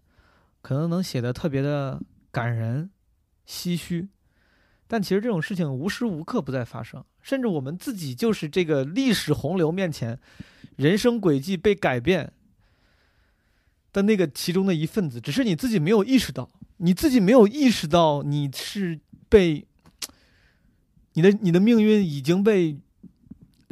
[0.61, 2.91] 可能能写的特别的感人、
[3.47, 4.09] 唏嘘。
[4.89, 10.19] 但其实这种事情无时无刻不在发生，甚至我们自己就是这个历史洪流面前，
[10.77, 12.33] 人生轨迹被改变。
[13.93, 19.67] 的那个其中的一份子，只是你自己没有意识到，你自己没有意识到你是被
[21.13, 22.79] 你的你的命运已经被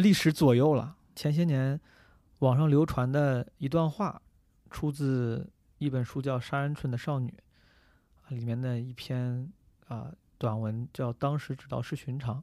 [0.01, 0.96] 历史左右了。
[1.14, 1.78] 前些年
[2.38, 4.20] 网上流传的一段话，
[4.70, 7.34] 出自一本书叫《杀人村的少女》
[8.34, 9.53] 里面的一篇
[9.88, 12.38] 啊短文，叫《当时只道是寻常》。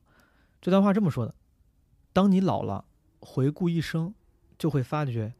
[0.61, 1.33] 这段话这么说的：
[2.13, 2.85] 当你老了，
[3.19, 4.13] 回顾一生，
[4.57, 5.33] 就会发觉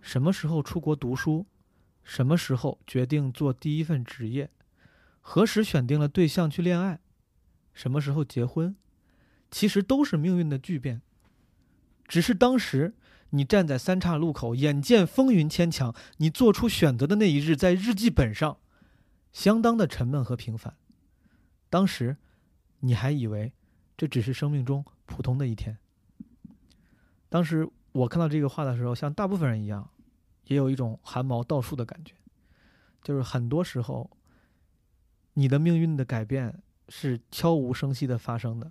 [0.00, 1.46] 什么时候出国读书。
[2.02, 4.50] 什么时候决定做第一份职业？
[5.22, 7.00] 何时选定了对象去恋爱？
[7.72, 8.76] 什么时候结婚？
[9.50, 11.00] 其实都是命运的巨变。
[12.06, 12.94] 只是当时
[13.30, 18.58] 你站在三岔路口，眼见风云牵强，你做出选择的那一日，在日记本上，
[19.32, 20.76] 相当的沉闷和平凡。
[21.70, 22.16] 当时，
[22.80, 23.52] 你还以为
[23.96, 25.78] 这只是生命中普通的一天。
[27.28, 29.90] 当时我看到这个话的时候，像大部分人一样。
[30.48, 32.12] 也有一种汗毛倒竖的感觉，
[33.02, 34.10] 就是很多时候，
[35.32, 38.70] 你的命运的改变是悄无声息的发生的。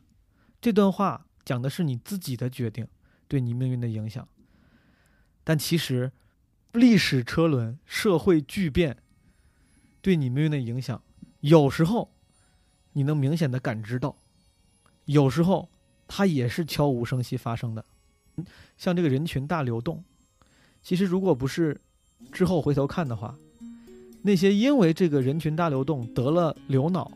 [0.62, 2.88] 这段话讲的是你自己的决定
[3.34, 4.28] 对你命运的影响，
[5.44, 6.12] 但其实，
[6.72, 8.98] 历史车轮、社会巨变
[10.04, 11.02] 对你命运的影响，
[11.40, 12.12] 有时候
[12.92, 14.16] 你能明显的感知到，
[15.06, 15.68] 有时候
[16.08, 17.84] 它也是悄无声息发生的。
[18.78, 20.04] 像这个人群大流动，
[20.84, 21.82] 其实如果不是
[22.32, 23.36] 之后回头看的话，
[24.22, 27.12] 那些因为这个人群大流动得了流脑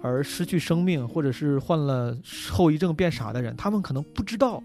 [0.00, 2.18] 而失去生命，或者是患了
[2.50, 4.62] 后遗症变傻的人，他们可能不知道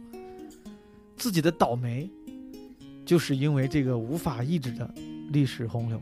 [1.17, 2.09] 自己的倒霉，
[3.05, 4.93] 就是因为这个无法抑制的
[5.31, 6.01] 历史洪流。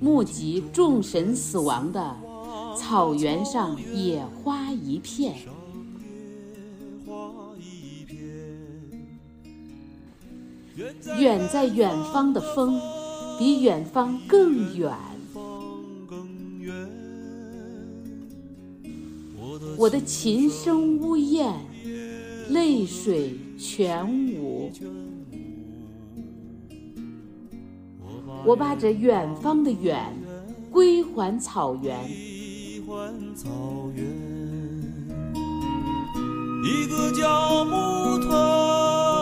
[0.00, 2.16] 目击众神死亡的
[2.76, 5.36] 草原上野花一片。
[11.18, 12.80] 远在远方的风，
[13.38, 14.92] 比远方更远。
[19.76, 21.54] 我的琴声呜咽，
[22.48, 24.70] 泪水全无。
[28.44, 30.12] 我把这远方的远，
[30.70, 31.96] 归还草原。
[36.64, 39.21] 一个叫木头。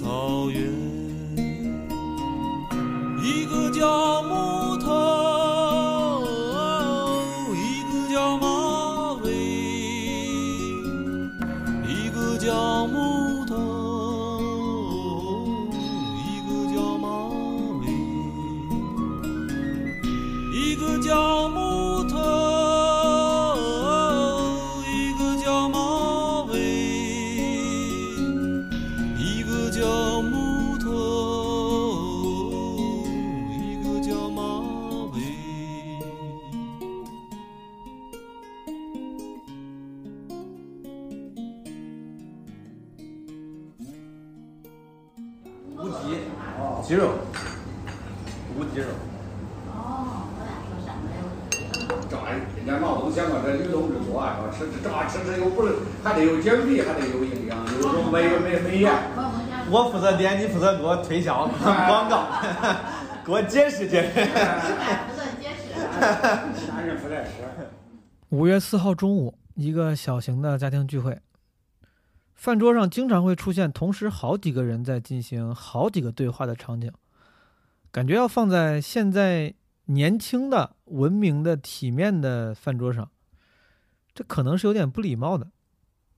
[0.00, 0.72] 草原，
[3.20, 4.07] 一个叫
[59.70, 62.26] 我负责点，你负责给我推销 广告，
[63.24, 64.24] 给我解释解释。
[64.24, 66.72] 不算解释。
[66.72, 67.30] 男人负责吃。
[68.30, 71.18] 五月四号中午，一个小型的家庭聚会。
[72.34, 76.92] 饭桌上经常会出现同时好几个人在进行好几个对话的场景，
[77.90, 79.54] 感觉要放在现在
[79.86, 83.10] 年轻的、文明的、体面的饭桌上，
[84.14, 85.48] 这可能是有点不礼貌的，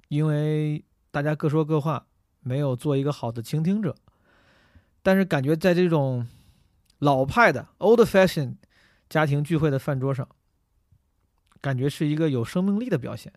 [0.08, 2.06] 因为大家各说各话，
[2.40, 3.94] 没有做一个好的倾听者。
[5.02, 6.26] 但是感觉在这种
[6.98, 8.54] 老派的 old fashion
[9.08, 10.28] 家庭聚会的饭桌上，
[11.60, 13.32] 感觉是一个有生命力的表现。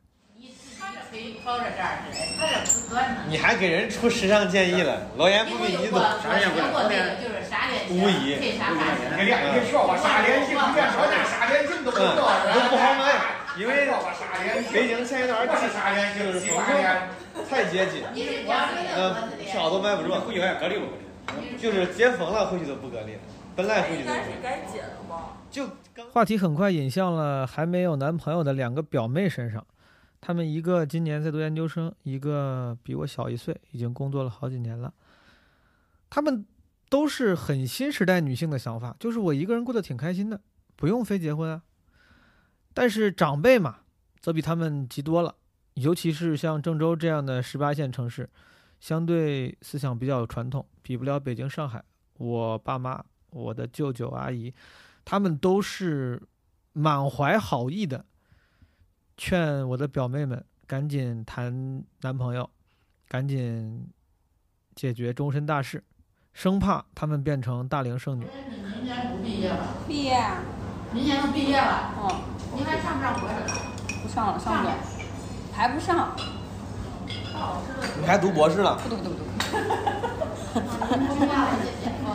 [3.29, 5.97] 你还给人出时尚建议了，老严不给你走。
[6.21, 6.61] 啥也不就
[7.29, 8.35] 是啥脸型，无疑。
[8.35, 9.09] 配啥发型？
[9.17, 10.53] 你说我，啥脸型？
[10.53, 13.03] 连说那啥脸型都不知道，都不好买，
[13.57, 13.89] 因为
[14.71, 16.75] 北京前一段儿啥脸型就是风控
[17.49, 20.21] 太接近，呃，票都买不着。
[20.21, 20.85] 回去还隔离不？
[21.57, 23.13] 就是解封了，回去都不隔离，
[23.55, 24.09] 本来回去都。
[24.09, 25.37] 该是该解了吗？
[25.49, 25.67] 就
[26.11, 29.65] 话题很快引向了还没有男朋友的两个表妹身上。
[30.19, 34.93] 他们一个今年在读研究生，一个比我小一岁，已经工作了好几年了。
[36.09, 36.45] 他们
[36.89, 40.39] 都是很新时代女性的想法，就是我一个人过得挺开心的，
[40.75, 41.61] 不用非结婚啊。
[42.73, 43.79] 但是长辈嘛，
[44.19, 45.35] 则比他们急多了，
[45.75, 48.29] 尤其是像郑州这样的十八线城市，
[48.79, 51.83] 相对思想比较传统，比不了北京、上海，
[52.17, 54.53] 我爸妈、我的舅舅阿姨，
[55.03, 56.21] 他们都是
[56.73, 58.05] 满怀好意的，
[59.17, 62.49] 劝我的表妹们赶紧谈男朋友，
[63.07, 63.89] 赶紧
[64.75, 65.83] 解决终身大事，
[66.33, 68.25] 生怕他们变成大龄剩女。
[68.25, 69.67] 明年不毕业了？
[69.87, 70.17] 毕业。
[70.93, 71.93] 明年都毕业了。
[71.97, 72.23] 哦。
[72.55, 73.47] 你还上不上博士了？
[74.03, 74.77] 不上了，上不了，
[75.55, 76.15] 还不上。
[77.99, 78.75] 你还读博士了？
[78.83, 79.23] 不读不读不读。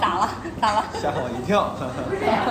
[0.01, 0.29] 咋了？
[0.61, 0.85] 咋了？
[0.95, 1.75] 吓我一跳。
[2.09, 2.51] 不是呀，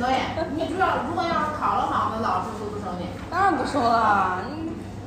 [0.00, 0.20] 导演，
[0.56, 3.06] 你主要如果要是考了好，那老师收不收你？
[3.30, 4.40] 当然不收了。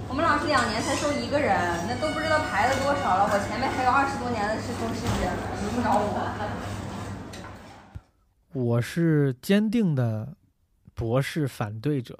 [0.07, 1.57] 我们老师两年才收一个人，
[1.87, 3.27] 那都不知道排了多少了。
[3.31, 5.29] 我前面还有二十多年的师兄师姐，
[5.61, 6.21] 轮不着我。
[8.53, 10.29] 我是坚定的
[10.93, 12.17] 博士反对者，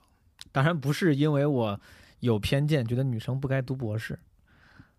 [0.51, 1.79] 当然不是因为我
[2.25, 4.19] 有偏见，觉得女生不该读博士。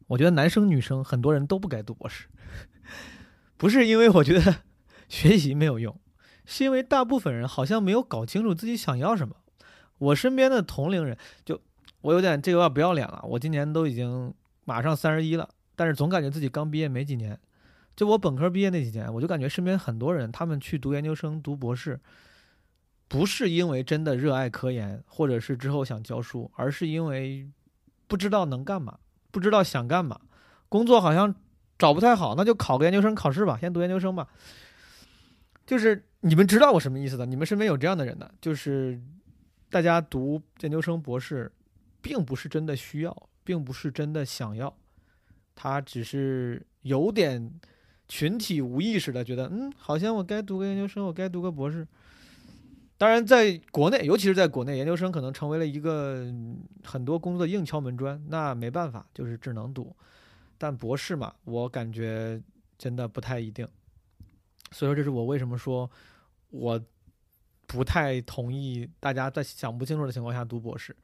[0.07, 2.29] 我觉得男生女生很多人都不该读博士，
[3.57, 4.59] 不是因为我觉得
[5.09, 5.99] 学习没有用，
[6.45, 9.35] 是因为大部分人好像没有搞清楚自己想要什么。
[9.99, 11.61] 我身边的同龄人，就
[12.03, 13.21] 我有点这个不要脸了。
[13.25, 14.33] 我今年都已经
[14.65, 17.37] 马上三十一了，但是总感觉自己刚毕业没几年。
[17.97, 21.99] 就我本科毕业那几年，我就感觉身边很多人，他们去读研究生、读博士，
[23.09, 27.49] 不是因为真的热爱科研，或者是之后想教书，而是因为
[28.07, 28.99] 不知道能干嘛。
[29.33, 30.19] 不知道想干嘛，
[30.67, 31.35] 工作好像
[31.79, 34.27] 找不太好，那就考个研究生考试吧，先读研究生吧。
[35.67, 37.27] 就是你们知道我什么意思的？
[37.27, 38.99] 你们身边有这样的人的，就是
[39.69, 41.53] 大家读研究生、博士，
[42.01, 44.75] 并不是真的需要，并不是真的想要，
[45.55, 47.53] 他只是有点
[48.09, 51.87] 群体无意识的觉得，嗯，好像我该读个研究生，我该读个博士。
[52.99, 56.27] 当然，在国内，尤其是在国内，研究生可能成为了一个
[56.83, 58.23] 很多工作的硬敲门砖。
[58.29, 59.95] 那没办法，就是只能读。
[60.57, 62.43] 但博士嘛，我感觉
[62.79, 63.69] 真的不太一定。
[64.71, 65.91] 所以说，这是我为什么说
[66.49, 66.81] 我
[67.67, 70.97] 不太同意大家在想不清楚的情况下读博士。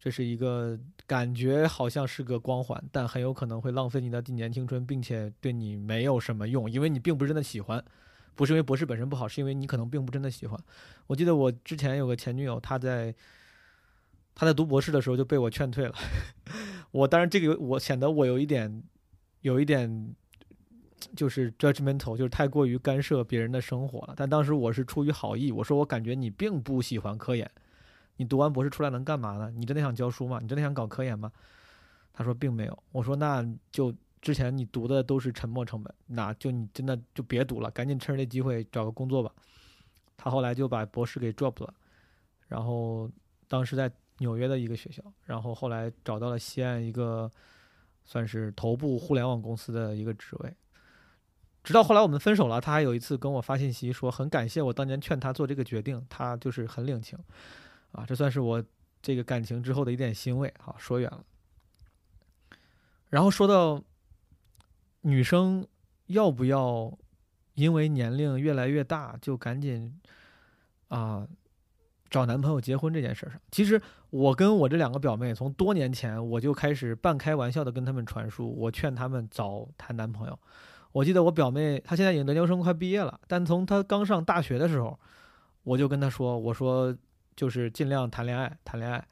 [0.00, 0.76] 这是一个
[1.06, 7.84] 感觉好像是个光环，但很有可能会浪费你的几年青春，并且对你没有什么用，因为你并不是真的喜欢。
[8.34, 10.58] 不是因为博士本身不好，是因为你可能并不真的喜欢。
[11.06, 13.14] 我记得我之前有个前女友，她在
[14.34, 15.94] 她在读博士的时候就被我劝退了。
[16.90, 18.82] 我当然这个我显得我有一点
[19.42, 20.14] 有一点
[21.14, 24.14] 就是 judgmental，就是太过于干涉别人的生活了。
[24.16, 27.50] 但当时我是出于好意，我说我感觉你并不喜欢科研，
[28.16, 29.52] 你读完博士出来能干嘛呢？
[29.54, 30.38] 你真的想教书吗？
[30.40, 31.30] 你真的想搞科研吗？
[32.12, 32.82] 她说并没有。
[32.92, 33.94] 我说那就。
[34.22, 39.32] 之前你读的都是沉没成本，那就你真的就别读了，赶紧趁着这机会找个工作吧。
[40.16, 41.72] 他后来就把博士给 drop 了，
[42.46, 43.10] 然后
[43.48, 47.30] 当时在纽约的一个学校，然后后来找到了西岸一个
[48.04, 50.54] 算是头部互联网公司的一个职位。
[51.64, 57.18] 直到后来我们分手了，他还有一次跟我发信息说很感谢我当年劝他做这个决定，他就是很领情
[57.92, 58.62] 啊，这算是我
[59.00, 60.52] 这个感情之后的一点欣慰。
[60.58, 61.24] 好，说远了，
[63.08, 63.82] 然后说到。
[65.02, 65.66] 女生
[66.06, 66.92] 要不要
[67.54, 70.00] 因为年龄越来越大就赶紧
[70.88, 71.26] 啊
[72.08, 73.40] 找男朋友结婚这件事上？
[73.50, 73.80] 其实
[74.10, 80.38] 我跟我这两个表妹从多年前我就开始半开玩笑的跟他们传输，我劝他们早谈男朋友。
[80.92, 84.98] 我记得我表妹她现在已经研究生快毕业了，但从她刚上大学的时候，
[85.62, 86.96] 我就跟她说，我说
[87.36, 89.06] 就是尽量谈恋爱，谈恋爱。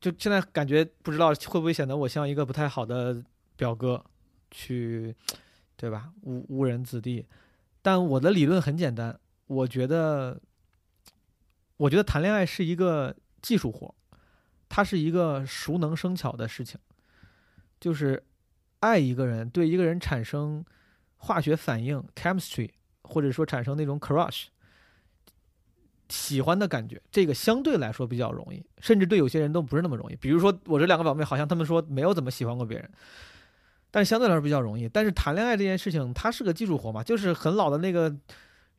[0.00, 3.24] 就现在感觉不知道会不会显得我像一个不太好的。
[3.56, 4.04] 表哥，
[4.50, 5.14] 去，
[5.76, 6.12] 对吧？
[6.22, 7.26] 误误人子弟，
[7.82, 10.40] 但我的理论很简单，我觉得，
[11.76, 13.94] 我觉得谈恋爱是一个技术活，
[14.68, 16.78] 它是一个熟能生巧的事情，
[17.80, 18.24] 就是
[18.80, 20.64] 爱一个人，对一个人产生
[21.16, 22.70] 化学反应 （chemistry）
[23.02, 24.46] 或者说产生那种 crush。
[26.10, 30.16] 喜欢的感觉，这个相对来说比较容易，甚至对有些人都不是那么容易。
[30.16, 32.90] 比如说我这两个表妹，好像他们说没有怎么喜欢过别人。
[33.94, 38.12] 但相对来说比较容易，但是谈恋爱这件事情，它是个技术活嘛，就是很老的那个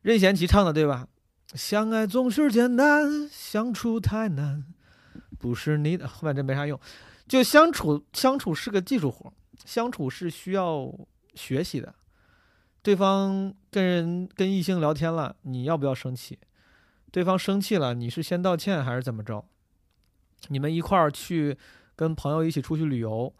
[0.02, 1.08] 任贤齐唱的，对吧？
[1.54, 4.62] 相爱总是简单，相处太难，
[5.38, 6.78] 不是你的后面这没啥用，
[7.26, 9.32] 就相处相处是个技术活，
[9.64, 10.94] 相处是需要
[11.34, 11.94] 学习的。
[12.82, 16.38] 对方跟人跟异性聊天了，你要不要生气？
[17.10, 19.42] 对方生气了，你是先道歉还是怎么着？
[20.48, 21.56] 你们一块儿去
[21.94, 23.32] 跟朋友一起出去旅游。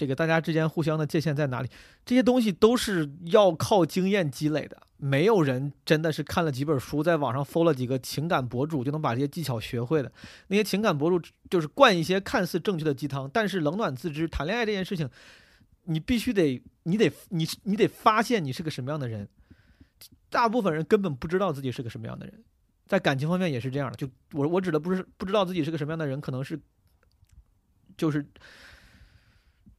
[0.00, 1.68] 这个大家之间互相的界限在哪里？
[2.06, 4.80] 这些东西都是要靠经验积累的。
[4.96, 10.10] 没有人真的是看了几本书，在网上 follow 了几个情感博主就能把这些技巧学会的。
[10.46, 11.20] 那些情感博主
[11.50, 14.26] 就是灌一些看似正确的鸡汤，但是冷暖自知。
[14.26, 15.06] 谈恋爱这件事情，
[15.84, 19.28] 你必须得，你得，你你得发现你是个什么样的人。
[20.30, 22.42] 大部分人根本不知道自己是个什么样的人，
[22.86, 23.96] 在感情方面也是这样的。
[23.96, 26.58] 就我我指的不是不知道自己是个什么样的人，可能是
[27.96, 28.24] 就是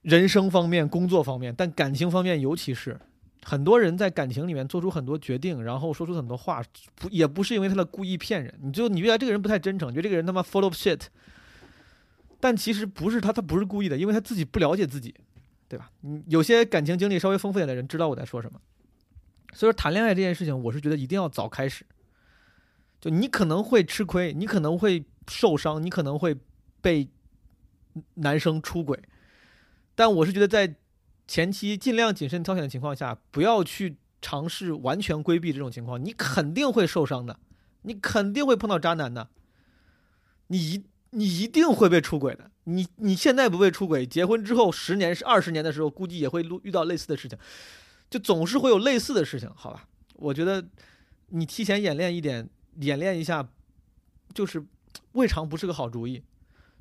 [0.02, 2.99] 人生方面、工作方面，但感情方面尤其是
[3.43, 6.64] 很多人在感情里面做出很多决定，然后说出很多话，
[6.95, 11.02] 不也不是因为他的故意骗人，你就你觉得这个人不太真诚，觉得这个人他妈 full of shit，
[12.39, 15.14] 但其实不是他，他不是故意的，因为他自己不了解自己，
[15.68, 15.91] 对吧？
[16.04, 18.60] 嗯，有些感情经历稍微丰富点的人知道我在说什么。
[19.54, 21.86] 所以说，谈恋爱这件事情，我是觉得一定要早开始。
[22.99, 26.36] 就你可能会吃亏，你可能会受伤，你可能会
[26.82, 27.10] 被
[28.14, 28.97] 男生出轨，
[30.02, 30.78] 但我是觉得在
[31.28, 36.04] 前期尽量谨慎挑选的情况下，不要去尝试完全规避这种情况。
[36.04, 37.39] 你肯定会受伤的，
[37.84, 39.30] 你肯定会碰到渣男的，
[40.47, 42.49] 你一你一定会被出轨的。
[42.64, 47.38] 你你现在不被出轨，结婚之后十年是二十年的时候，估计也会遇到类似的事情。
[48.10, 49.88] 就总是会有类似的事情，好吧？
[50.16, 50.66] 我觉得
[51.28, 52.49] 你提前演练一点，
[52.80, 53.47] 演练一下，
[54.34, 54.66] 就是
[55.12, 56.24] 未尝不是个好主意。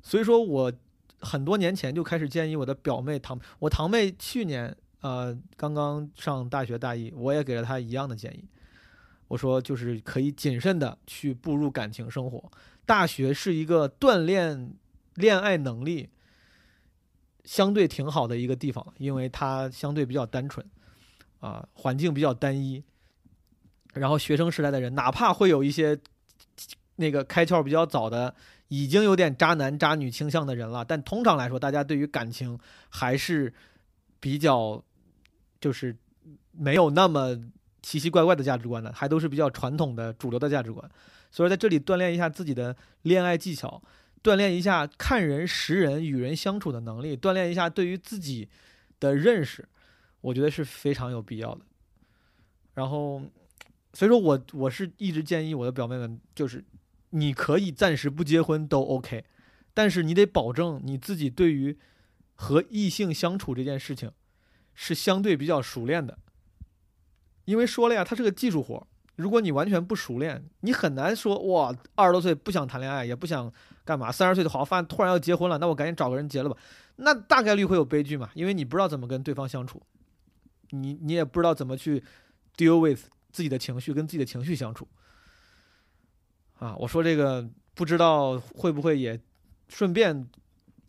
[0.01, 0.73] 所以说我
[1.21, 8.43] 很多年前就开始建议我的表妹堂，我堂妹去年呃刚刚上大学大一，我也给了她一样的建议。
[9.27, 12.51] 我说就是可以谨慎的去步入感情生活，
[12.85, 14.73] 大学是一个锻炼
[15.15, 16.09] 恋爱能力
[17.45, 20.65] 相对挺好的一个地方，因为它相对比较单纯。
[21.39, 22.83] 啊，环境比较单一，
[23.95, 25.99] 然后学生时代的人，哪怕会有一些
[26.97, 28.35] 那个开窍比较早的，
[28.71, 32.57] 已经有点渣男渣女倾向的人了，但通常来说，大家对于感情
[32.87, 33.53] 还是
[34.21, 34.81] 比较
[35.59, 35.93] 就是
[36.53, 37.37] 没有那么
[37.81, 40.89] 奇奇怪怪的价值观的，还都是比较传统的主流的价值观。
[41.29, 43.83] 所以在这里锻炼一下自己的恋爱技巧，
[44.23, 48.47] 锻炼一下看人识人、与人相处的能力，锻炼一下对于自己
[49.01, 49.67] 的认识。
[50.21, 51.61] 我觉得是非常有必要的，
[52.75, 53.21] 然后，
[53.91, 56.63] 所以说我我是一直建议我的表妹们，就是
[57.11, 59.23] 你可以暂时不结婚都 OK，
[59.73, 61.77] 但是你得保证你自己对于
[62.35, 64.11] 和异性相处这件事情
[64.73, 66.17] 是相对比较熟练的，
[67.45, 73.51] 因为说了呀，它是个技术活，如果你完全不熟练，你很难说哇，二十多岁不想谈恋爱，也不想
[73.85, 76.57] 干嘛，三十岁的好发现突然要结婚了，那我赶紧找个人结了吧，
[76.95, 79.81] 那大概率会有悲剧嘛，因为你不知道怎么跟对方相处。
[80.73, 82.01] 你你也不知道怎么去
[82.55, 83.01] deal with
[83.31, 84.87] 自己的情绪，跟自己的情绪相处
[86.61, 86.75] 啊！
[86.77, 87.43] 我说这个
[87.73, 89.19] 不知道会不会也
[89.67, 90.27] 顺便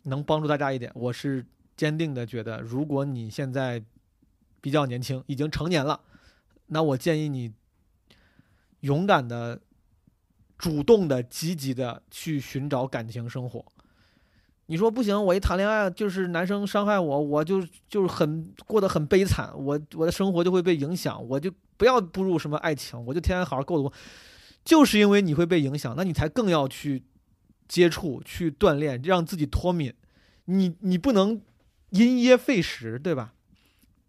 [0.03, 0.91] 能帮助大家一点。
[0.93, 1.43] 我是
[1.75, 3.83] 坚定的觉得，如果你现在
[4.61, 5.99] 比较年轻，已经成年了，
[6.67, 7.51] 那我建议你
[8.81, 9.59] 勇敢的、
[10.59, 13.65] 主动的、积极的去寻找感情生活。
[14.67, 23.91] 你说不行，我一谈恋爱就是男生伤害我，我就就是很过得很悲惨，我我的生活就会被影响，我就不要步入什么爱情，我就天天好好过活。
[24.63, 27.03] 就是因为你会被影响，那你才更要去
[27.67, 29.93] 接触、去锻炼，让自己脱敏。
[30.45, 31.41] 你你不能
[31.89, 33.33] 因噎废食，对吧？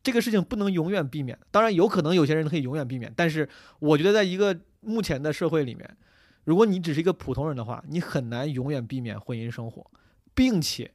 [0.03, 1.39] 这个事情不能永远避免。
[1.51, 3.49] 当然，有可能有些人可以永远避免，但是
[3.79, 5.97] 我觉得在一个目前的社会里面，
[6.45, 9.91] 如果你只是一个普通人的话，你很难永远避免婚姻生活。
[10.37, 10.91] 并且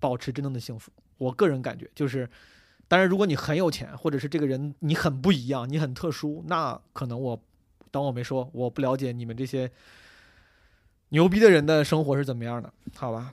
[0.00, 2.28] 保持真正的幸福，我个人感觉就是，
[2.88, 7.40] 当然，如果你很有钱，或者是这个人你很不一样，你很特殊，那可能我
[7.90, 9.70] 当我没说，我不了解你们这些
[11.10, 13.32] 牛逼的人的生活是怎么样的，好吧？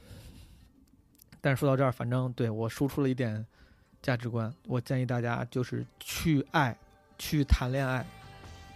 [1.42, 3.46] 但是说到这儿，反正对我输出了一点
[4.02, 6.78] 价值观，我建议大家就是去爱，
[7.18, 8.06] 去谈恋爱，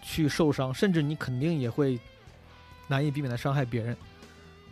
[0.02, 2.00] 去受伤，甚至你肯定也会
[2.88, 3.96] 难以避免的伤害别人，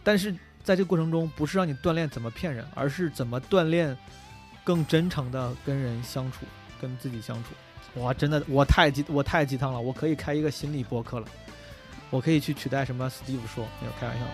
[0.04, 0.36] 但是。
[0.62, 3.98] 在这个过程中，不是让你锻炼怎么骗人，而是怎么锻炼
[4.64, 6.46] 更真诚的跟人相处，
[6.82, 7.52] 跟自己相处。
[8.00, 9.80] 哇，真的，我太鸡，我太鸡汤了。
[9.80, 11.28] 我可以开一个心理播客了，
[12.10, 14.26] 我可以去取代什么 Steve 说，没有开玩笑。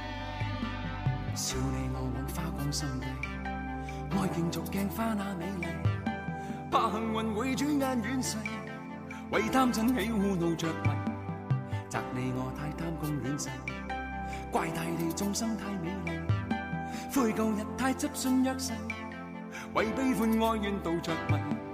[14.51, 16.11] 怪大地众生太美丽，
[17.13, 18.71] 悔旧日太执信约誓，
[19.73, 21.64] 为悲欢哀怨度着迷。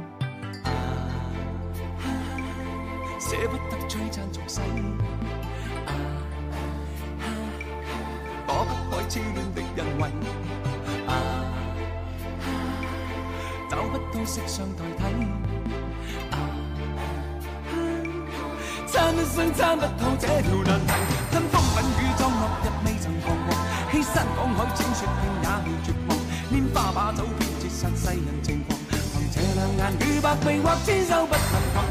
[3.32, 4.60] 舍不得璀璨俗世，
[8.46, 10.12] 躲不开痴恋的人为，
[13.70, 15.02] 找不到色相代替，
[18.86, 20.92] 参一生参不透这条难题。
[21.32, 23.56] 跟风吻雨葬落日未曾彷徨，
[23.94, 26.12] 欺山赶海，千雪片也未绝望。
[26.52, 28.78] 拈花把酒，偏折煞世人情狂。
[28.90, 31.40] 凭这两眼与百臂或千手不能
[31.74, 31.86] 防，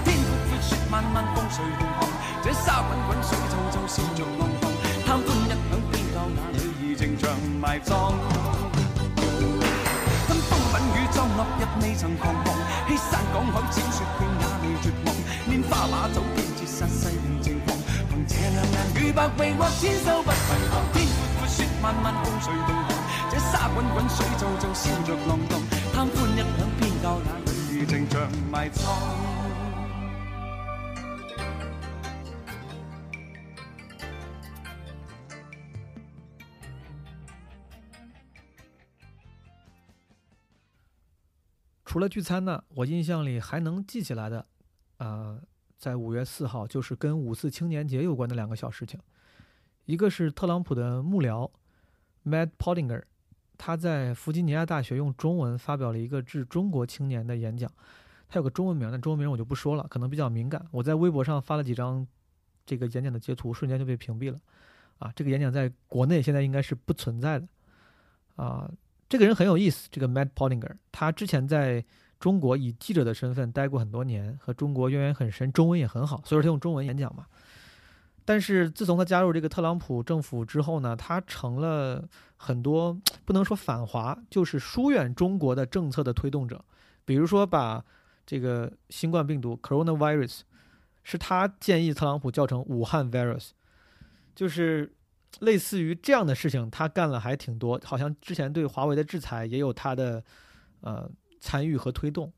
[0.90, 2.08] 漫漫风随同航，
[2.42, 4.68] 这沙滚滚水皱皱笑着浪荡，
[5.06, 7.30] 贪欢一晌偏教那女儿情长
[7.60, 8.10] 埋葬。
[10.26, 15.14] 分风吻雨葬落日未曾彷徨，欺山赶海小说遍也未绝望，
[15.46, 17.78] 拈花把酒偏折煞世人情狂，
[18.10, 22.90] 凭这两眼与百臂或千手不能防，天阔阔雪漫漫风随同航，
[23.30, 25.54] 这沙滚滚水皱皱笑着浪荡，
[25.94, 27.30] 贪欢一晌偏教那
[27.70, 28.90] 女儿情长埋葬。
[41.90, 44.46] 除了聚餐呢，我印象里还能记起来的，
[44.98, 45.42] 呃，
[45.76, 49.00] 在五月四号就是跟五四青年节有关的两个小事情，
[49.86, 51.50] 一个是特朗普的幕僚
[52.24, 53.02] Matt Pottinger，
[53.58, 57.68] 他在弗吉尼亚大学用中文发表了一个致中国青年的演讲，
[58.28, 60.64] 他有个中文名，那中文名我就不说了，可能比较敏感。
[60.70, 62.06] 我在微博上发了几张
[62.64, 64.38] 这个演讲的截图，瞬间就被屏蔽了。
[65.00, 67.48] 啊，这个演讲在国内现在应该是不存在的。
[68.36, 68.70] 啊。
[69.10, 71.84] 这个人很有意思，这个 Matt Pottinger，他之前在
[72.20, 77.26] 中国以记者的身份待过很多年，和中国渊源很深，中文也很好，所以说他用中文演讲嘛。
[78.24, 86.64] 但是自从他加入这个特朗普政府之后呢，他成了很多不能说反华，就是疏远中国的政策的推动者。
[87.04, 87.84] 比如说把
[88.24, 90.42] 这个新冠病毒 coronavirus，
[91.02, 93.48] 是他建议特朗普叫成武汉 virus，
[94.36, 94.92] 就是。
[95.38, 100.22] 类似于这样的事情，他干了还挺多，好像之前对华为的制裁也有他的
[100.80, 101.08] 呃
[101.40, 102.30] 参与和推动，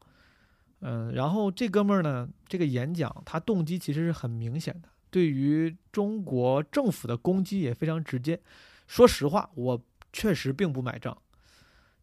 [0.80, 8.38] 嗯，然后这哥们儿呢，这个演讲他动机其实是很明显的，对于中国政府的攻击也非常直接。
[8.86, 9.82] 说实话，我
[10.12, 11.16] 确实并不买账，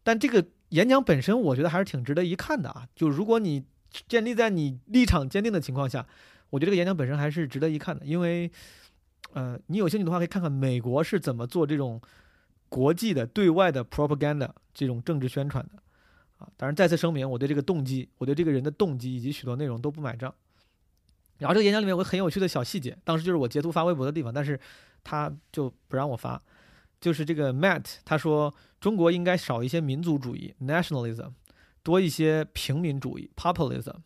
[0.02, 2.88] 但这个演讲本身，我觉得还是挺值得一看的啊。
[2.94, 3.64] 就如果你
[4.08, 6.06] 建立在你立场坚定的情况下，
[6.50, 8.50] 我觉得这个演讲本身还是值得一看的，因为。
[9.32, 12.00] 呃，你有兴趣的话，可以看看美国是怎么做这种
[12.68, 15.82] 国际的对外的 propaganda 这种政治宣传的
[16.38, 16.48] 啊。
[16.56, 20.34] 当然，再次声明，我对这个动机，我对这个人的动机以及许多内容都不买账。
[21.38, 24.58] 然后这个演讲里面有个很有趣的小细节，当时就是我截图发微博的地方，但是
[25.02, 26.40] 他就不让我发。
[27.00, 31.30] 就是这个 Matt 他说，中国应该少一些民族主义 nationalism，
[31.82, 33.96] 多一些平民主义 populism。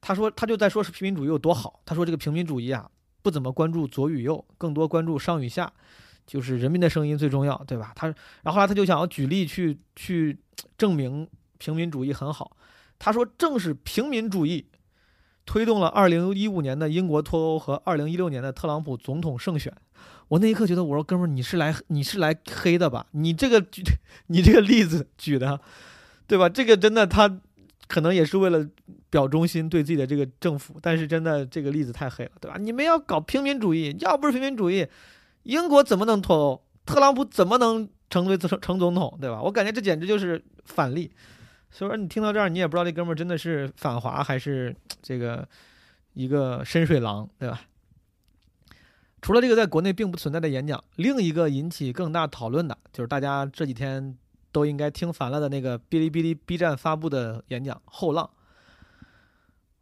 [0.00, 1.80] 他说他就在说是平民主义有多好。
[1.84, 2.90] 他说这个平民主义啊。
[3.28, 5.70] 不怎么关注左与右，更多关注上与下，
[6.26, 7.92] 就是人民的声音最重要，对吧？
[7.94, 10.38] 他，然后后来他就想要举例去去
[10.78, 12.56] 证明平民主义很好。
[12.98, 14.70] 他说，正是平民主义
[15.44, 19.70] 推动了2015年的英国脱欧和2016年的特朗普总统胜选。
[20.28, 23.06] 我那一刻觉得，我说哥们儿，你是来你是来黑的吧？
[23.10, 23.82] 你这个举
[24.28, 25.60] 你这个例子举的，
[26.26, 26.48] 对吧？
[26.48, 27.40] 这个真的他。
[27.88, 28.64] 可能也是为了
[29.08, 32.58] 表忠心对自己的这个政府，但是真的这个例子太黑了，对吧？
[32.58, 34.86] 你们要搞平民主义，要不是平民主义，
[35.44, 36.62] 英国怎么能脱欧？
[36.84, 39.40] 特朗普怎么能成为成成总统，对吧？
[39.42, 41.10] 我感觉这简直就是反例。
[41.70, 45.48] 所以说你听到这儿，你也不知道这哥们儿真的是反华还是这个
[46.12, 47.62] 一个深水狼，对吧？
[49.22, 54.16] 除了这个在国内并不存在的演讲，另一个引起更大讨论的就是大家这几天。
[54.58, 58.28] 都应该听烦了的那个哔哩哔哩 B 站发布的演讲《后浪》。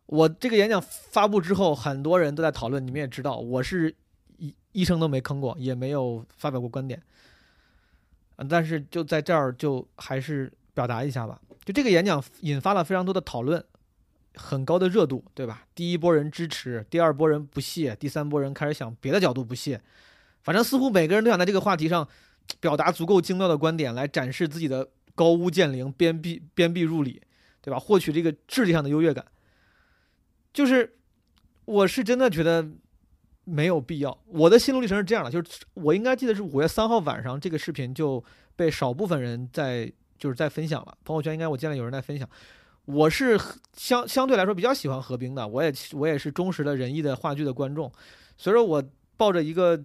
[0.05, 2.87] 我这个演讲发布之后，很多人都在讨论。
[2.87, 3.95] 你们也知道，我是
[4.37, 7.03] 一一声都没吭过，也没有发表过观点。
[8.51, 11.41] 但是就在这儿，就还是表达一下吧。
[11.64, 13.64] 就这个演讲引发了非常多的讨论，
[14.35, 15.64] 很高的热度，对吧？
[15.74, 19.81] 第一波人支持，第二波人不屑，第三波人开始想别的角度不屑。
[20.43, 22.07] 反正似乎每个人都想在这个话题上。
[22.61, 27.22] 表达足够精妙的观点来展示自己的高屋建瓴、鞭辟鞭辟入里，
[27.61, 27.78] 对吧？
[27.78, 29.24] 获取这个智力上的优越感。
[30.53, 30.97] 就是
[31.64, 32.66] 我是真的觉得
[33.44, 34.18] 没有必要。
[34.26, 38.22] 我的心路历程是这样的：就是我应该记得是五月三号晚上，这个视频就
[38.55, 40.97] 被少部分人在就是在分享了。
[41.05, 42.28] 朋友圈应该我见了有人在分享。
[42.84, 43.38] 我是
[43.76, 47.90] 相相对来说比较喜欢何冰的，我也我也是忠实的仁义的话剧的观众，
[48.36, 48.82] 所以说我
[49.16, 49.82] 抱着一个。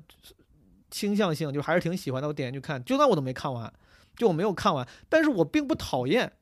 [0.92, 3.74] 倾向性就还是挺喜欢的，我点进去看，就算我都没看完，
[4.16, 6.34] 就我没有看完，但是我并不讨厌，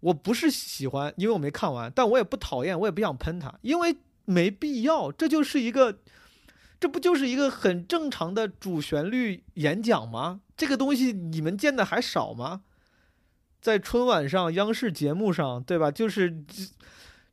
[0.00, 6.00] 我不是喜欢，因为我没看完，但我也不讨厌，我也不想喷他，因为没必要，这就是一个，
[6.78, 10.40] 这不就是一个很正常的主旋律演讲吗？
[10.56, 12.62] 这个东西你们见的还少吗？
[13.60, 15.90] 在春晚上、央视节目上，对吧？
[15.90, 16.44] 就是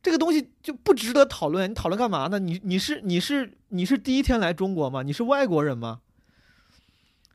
[0.00, 2.38] 这个东西就不值得讨论，你讨论干嘛呢？
[2.38, 5.02] 你你是你是你是第一天来中国吗？
[5.02, 6.00] 你是外国人吗？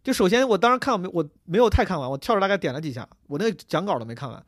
[0.05, 4.45] 就首先，我当时看我没我没有太看完，我跳着大概点了几下，我那个讲稿都没看完。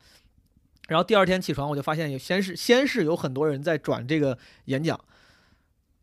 [0.86, 4.98] 然后第二天起床，我就发现有先是先是有很多人在转这个演讲，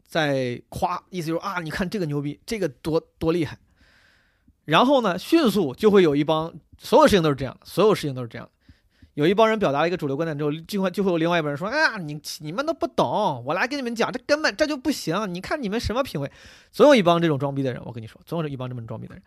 [0.05, 3.57] 在夸，意思就是啊，你看这个牛逼，这个多多厉害。
[4.65, 8.49] 然后呢，迅速就会有一帮，所有事情都是这样，所有事情都是这样。
[9.15, 15.33] 有一帮人表达了一个主流观点之后，就会就会有另外一帮人说：“哎呀，你你们都不懂，我来跟你们讲，这根本这就不行。
[15.33, 16.29] 你看你们什么品味？”
[16.71, 19.23] 总有一帮这种装逼的人，我跟你说，总有一帮这么装逼的人，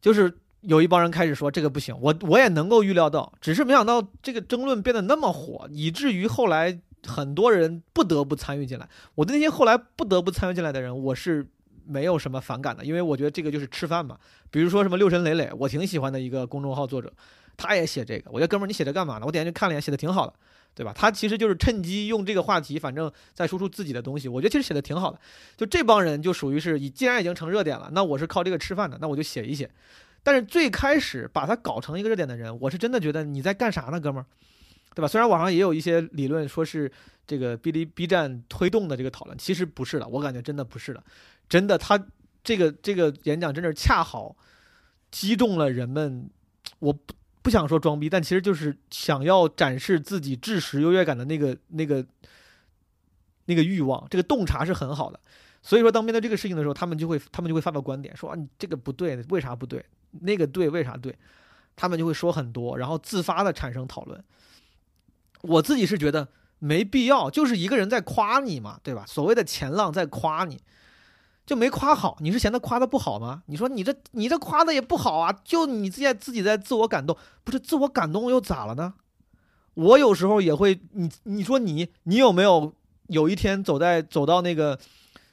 [0.00, 1.94] 就是有一帮人开始说这个不行。
[2.00, 8.88] 我我也能够预料到，只是没想到这个争论变得那么火，以至于后来很多人不得不参与进来。
[9.14, 11.46] 我对那些后来不得不参与进来的人，我是
[11.84, 14.16] 没有什么反感的，因为我觉得这个就是吃饭嘛。
[14.50, 17.12] 比如说什么六神磊磊，我挺喜欢的一个公众号作者。
[17.56, 19.26] 他也写这个，我觉得哥们儿，你写这干嘛呢？
[19.26, 20.34] 我点进去看了一眼，写的挺好的，
[20.74, 20.92] 对吧？
[20.94, 24.26] 他其实就是趁机用这个话题，反正再输出自己的东西。
[24.28, 25.20] 我觉得其实写的挺好的。
[25.56, 29.70] 就这帮人就属于是以，既然已经成热点了，那我是靠这个吃饭的，那我就写一写。
[30.22, 34.26] 但是最开始把它搞成一个热点的人，我是真的觉得你在干啥呢，哥们儿，
[34.94, 35.08] 对吧？
[35.08, 36.90] 虽然网上也有一些理论说是
[37.26, 41.02] 这个哔哩 B 站推动的这个讨论，其实不是的，我感觉真的不是的，
[41.48, 42.02] 真的他
[42.42, 44.36] 这个这个演讲真的恰好
[45.10, 46.30] 击中了人们，
[46.78, 46.98] 我。
[47.42, 52.04] 不想说装逼，但其实就是想要展示自己知识优越感的那个、那个、
[53.46, 54.06] 那个欲望。
[54.08, 55.18] 这个洞察是很好的，
[55.60, 59.84] 所以说当面对这个事情的时候，他们就会他们就会发表观点，说啊你这个不对，为啥不对？
[60.20, 61.14] 那个对，为啥对？
[61.74, 64.22] 他们就会说很多，然后自发的产生讨论。
[65.40, 66.28] 我自己是觉得
[66.60, 69.04] 没必要，就是一个人在夸你嘛，对吧？
[69.06, 70.60] 所谓的前浪在夸你。
[71.44, 73.42] 就没夸好，你是嫌他夸的不好吗？
[73.46, 78.94] 你说你这你这夸的也不好啊，就你自己自己在自我感动，不是自我感动又咋了呢？
[79.74, 82.72] 我有时候也会，你你说你你有没有
[83.08, 84.78] 有一天走在走到那个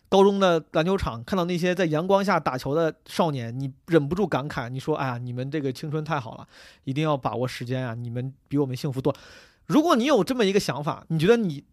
[0.09, 6.47] 高中的篮球场，看到那些在阳光下打球的少年，你忍不住感慨，你说哎呀，你们这个青春太好了，
[6.85, 9.15] 一定要把握时间啊，你们比我们幸福多。
[9.67, 11.63] 如果你有这么一个想法，你觉得你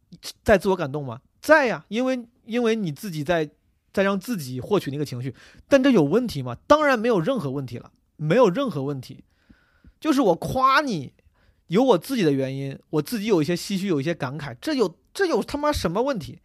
[0.43, 1.21] 在自我感动吗？
[1.41, 3.49] 在呀，因为因为你自己在。
[3.97, 5.35] 再让自己获取那个情绪，
[5.69, 6.55] 但这有问题吗？
[6.67, 9.25] 当然没有任何问题了，没有任何问题。
[9.99, 11.15] 就是我夸你，
[11.69, 16.41] 有我自己的原因，我自己有一些唏嘘，有一些感慨，这有这有他妈什么问题？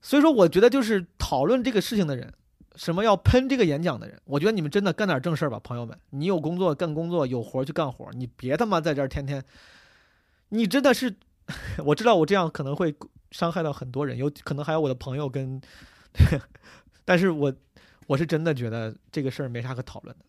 [0.00, 2.32] 所以说，我觉得就是讨论这个事情的人，
[2.76, 5.98] 什么要喷这个演讲的人，我觉得你们真的干点正事儿吧，朋友们。
[6.10, 9.44] 你有工作干工作，有活去干活，你别他妈在这儿天天。
[10.50, 11.16] 你真的是，
[11.86, 12.94] 我知道我这样可能会。
[13.30, 15.60] 伤害到很多人，有可能还有我的朋友跟，
[17.04, 17.52] 但是我
[18.06, 20.24] 我是真的觉得这个事儿没啥可讨论的，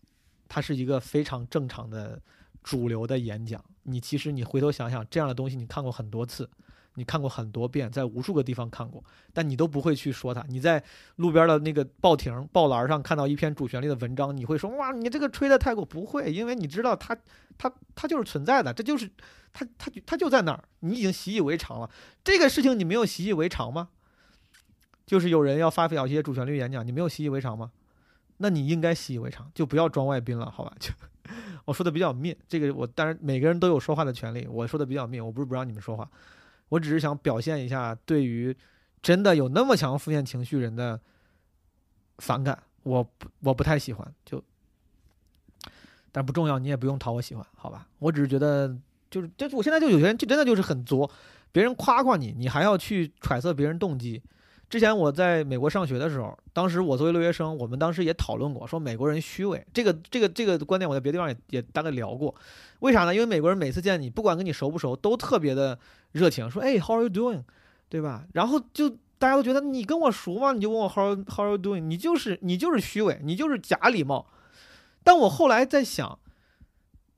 [0.48, 2.20] 它是一个非常正常的
[2.62, 3.64] 主流的演讲。
[3.84, 6.48] 你其实你回头想想，这样的东西你看过很多次，
[6.94, 10.44] 你看过很多遍，在无数个地方看过，但你都不会去说它。
[10.48, 10.82] 你在
[11.16, 17.16] 路边的那个报亭报栏上看到一篇主旋律的文章，你会说哇，你这个吹的太过，不会，因为你知道它
[17.56, 19.10] 它它就是存在的，这就是。
[19.52, 21.90] 他他他就在那儿，你已经习以为常了。
[22.22, 23.88] 这个事情你没有习以为常吗？
[25.04, 27.72] 就是有人要发表一些主旋律演讲，你没有习以为常吗？
[28.36, 30.72] 那你应该习以为常，就不要装外宾了，好吧？
[30.78, 30.92] 就
[31.64, 34.46] 我说的比较密，这个我当然每个人都有说话的权利。
[34.46, 36.08] 我说的比较密，我不是不让你们说话，
[36.70, 38.56] 我只是想表现一下对于
[39.02, 40.98] 真的有那么强负面情绪人的
[42.18, 42.60] 反感。
[42.82, 43.06] 我
[43.40, 44.42] 我不太喜欢，就
[46.10, 47.86] 但不重要，你也不用讨我喜欢，好吧？
[47.98, 48.74] 我只是觉得。
[49.10, 51.10] 就是，这我现在就有些人就真的就是很作，
[51.50, 54.22] 别人夸夸你，你还要去揣测别人动机。
[54.70, 59.66] 之前我在美国上学的时候，当时我作为留学生，我们当时也讨论过，说美国人虚伪。
[59.74, 62.32] 这个这个这个观点我在别的地方也也大概聊过。
[62.78, 63.12] 为啥呢？
[63.12, 65.76] 因为美国人每次见你，不管跟你熟不熟，都特别的
[66.12, 67.42] 热情，说哎，How are you doing？
[67.88, 68.24] 对吧？
[68.32, 70.52] 然后就大家都觉得你跟我熟吗？
[70.52, 71.80] 你就问我 How How are you doing？
[71.80, 74.28] 你就是你就是虚伪，你就是假礼貌。
[75.02, 76.18] 但我后来在想。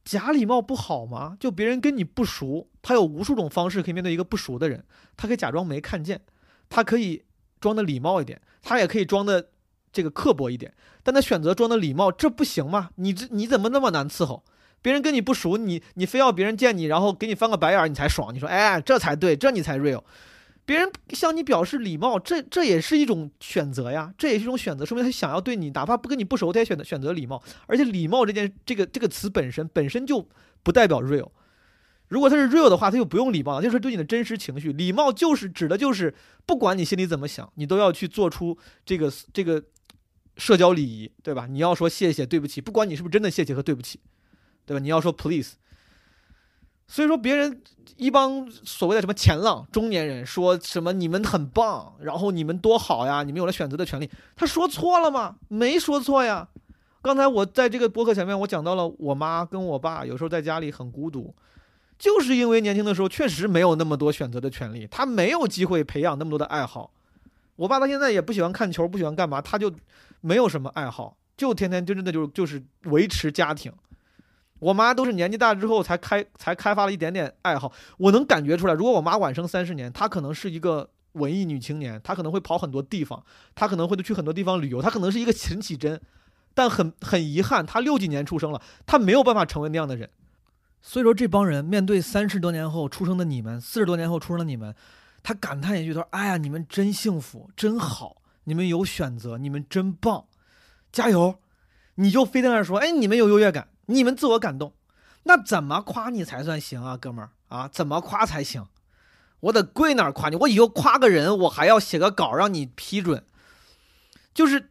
[0.05, 1.37] 假礼貌不好吗？
[1.39, 4.85] 就别人跟你不熟，他有无数种方式可以面对一个不熟的人。
[5.17, 6.21] 他可以假装没看见，
[6.69, 7.23] 他可以
[7.63, 9.49] 装的礼貌一点，他也可以装的
[9.91, 10.75] 这个刻薄一点。
[11.05, 12.91] 但他选择装的礼貌，这不行吗？
[12.97, 14.43] 你这你怎么那么难伺候？
[14.83, 18.35] 别人跟你不熟，你你非要别人见你，然后给你翻个白眼，你才爽。
[18.35, 20.03] 你说，哎，这才对，这你才 real。
[20.65, 27.43] 别人向你表示礼貌，这这也是一种选择呀，这也是一种选择，说明他想要对你，哪怕不跟你不熟，他也选择选择礼貌。
[27.67, 30.27] 而且礼貌这件这个这个词本身本身就
[30.63, 31.29] 不代表 real。
[32.13, 34.71] 如果他是 real 的话，他就不用礼貌了，就是对你的真实情绪。
[34.71, 39.63] 礼貌就是指的就是不管你心里怎么想，你都要去做出这个这个
[40.37, 41.47] 社交礼仪，对吧？
[41.49, 43.99] 你要说谢谢、对不起，不管你是不是真的谢谢和对不起，
[44.67, 44.81] 对吧？
[44.81, 45.55] 你要说 please。
[46.87, 47.63] 所以说，别人
[47.97, 54.11] 一帮所谓的什么前浪中年人说什么你们很棒，然后你们多好呀，你们有了选择的权利。
[54.37, 55.37] 他说错了吗？
[55.49, 56.47] 没说错呀。
[57.01, 61.35] 刚才我在这个博客前面，我讲到了我妈跟我爸有时候在家里很孤独，
[62.03, 66.91] 就是因为年轻的时候确实没有那么多选择的权利，他没有机会培养那么多的爱好。
[67.55, 69.73] 我爸到现在也不喜欢看球，不喜欢干嘛，他就
[70.21, 73.73] 没有什么爱好，就天天就真的就就是维持家庭。
[74.59, 78.75] 我妈都是年纪大之后才开才开发了一点点爱好，我能感觉出来。
[78.75, 83.25] 如果我妈晚生三十年，她可能是一个文艺女青年，她可能会跑很多地方，
[83.55, 86.01] 她可能会去很多地方旅游，她可能是一个陈绮贞。
[86.53, 90.11] 但很很遗憾，她六几年出生了，她没有办法成为那样的人。
[90.83, 94.75] 所以说，这帮人面对三十多年后出生的你们，四十多年后出生的你们，
[95.23, 100.27] 他感叹一句：“他说，哎呀，你们真幸福，真好，你们有选择，你们真棒，
[100.91, 101.39] 加油！”
[101.97, 104.73] 你就非在那说：“哎，你们有优越感。”你们自我感动，
[105.25, 107.69] 那怎么夸你才算行啊，哥们儿啊？
[107.69, 108.67] 怎么夸才行？
[109.41, 110.37] 我得跪哪儿夸你？
[110.37, 113.25] 我以后夸个人，我还要写个稿让你批准。
[114.33, 114.71] 就是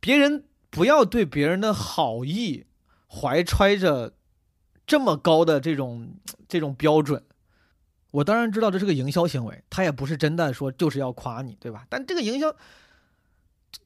[0.00, 2.66] 别人不要对别人的好意
[3.08, 4.12] 怀揣着
[4.86, 6.08] 这么高的这种
[6.48, 7.22] 这种标准。
[8.10, 11.86] 我当然知道这是个营销行为，他也不是真的说就是要夸你，对吧？
[11.88, 12.54] 但这个营销，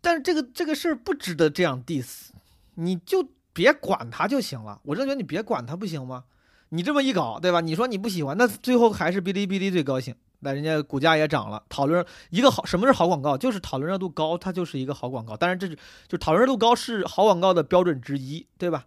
[0.00, 2.28] 但是这个这个事儿不值得这样 diss，
[2.74, 3.28] 你就。
[3.56, 6.24] 别管他就行了，我真觉得你别管他不行吗？
[6.68, 7.62] 你这么一搞，对吧？
[7.62, 11.64] 你说你不喜欢，那最后还是哔哩哔哩最高兴，那人家股价也涨了。
[11.70, 13.38] 讨论一个好，什么是好广告？
[13.38, 15.34] 就是讨论热度高，它就是一个好广告。
[15.34, 18.84] 当然，这是就讨论热度高是好广告的标准之一，对吧？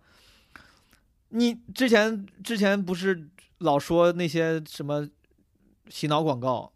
[1.30, 5.08] 你之前之前不是老说那些什么
[5.90, 6.72] 洗脑广告，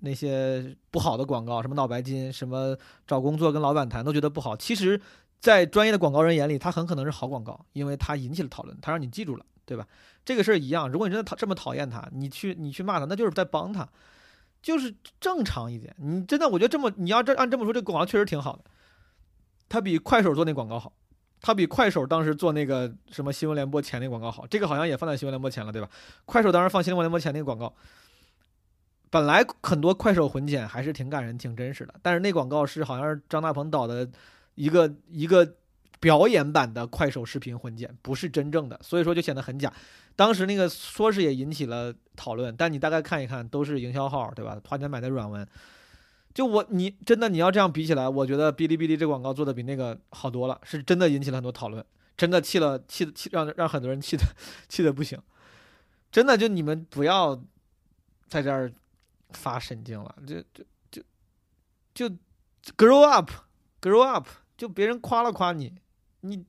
[0.00, 2.76] 那些不好的广告，什么脑白金，什么
[3.06, 5.00] 找工作跟老板谈都觉得不好，其实。
[5.40, 9.86] 在专业的广告人眼里，它很可能是好广告，因为它引起了讨论，它让你记住了，对吧？
[10.24, 13.86] 这个事儿一样，如果你真的讨这么讨厌他，你去你去骂他，那就是在帮他，
[14.62, 15.94] 就是正常一点。
[15.98, 18.64] 你真的，我觉得这么你要这按这么说，这广告确实挺好的。
[19.68, 20.94] 他比快手做那广告好，
[21.44, 24.46] 他比快手当时做那个什么新闻联播前那广告好。
[24.46, 25.88] 这个好像也放在新闻联播前了，对吧？
[26.24, 27.74] 快手当时放新闻联播前那个广告，
[29.10, 34.08] 本来很多快手混剪还是挺感人、挺真实的，但是那广告是好像是张大鹏导的。
[34.56, 35.56] 一个一个
[35.98, 39.72] 表演版的快手视频混剪，不是真正的，所以说就显得很假。
[40.14, 44.56] 当时那个说是也引起了讨论，但你大概看一看，都是营销号，对吧？
[44.68, 45.44] 花钱买的软文。
[46.34, 51.82] 就我你真的你要这样比起来，我觉得哔哩哔哩这广告做的比那个好多了，是真的引起了很多讨论，
[52.16, 54.24] 真的气了气气让让很多人气的
[54.68, 55.18] 气的不行。
[56.10, 57.40] 真的就你们不要
[58.26, 58.70] 在这儿
[59.30, 61.02] 发神经了，就就
[61.92, 62.16] 就就
[62.76, 64.26] grow up，grow up。
[64.56, 65.74] 就别人夸了夸你，
[66.20, 66.44] 你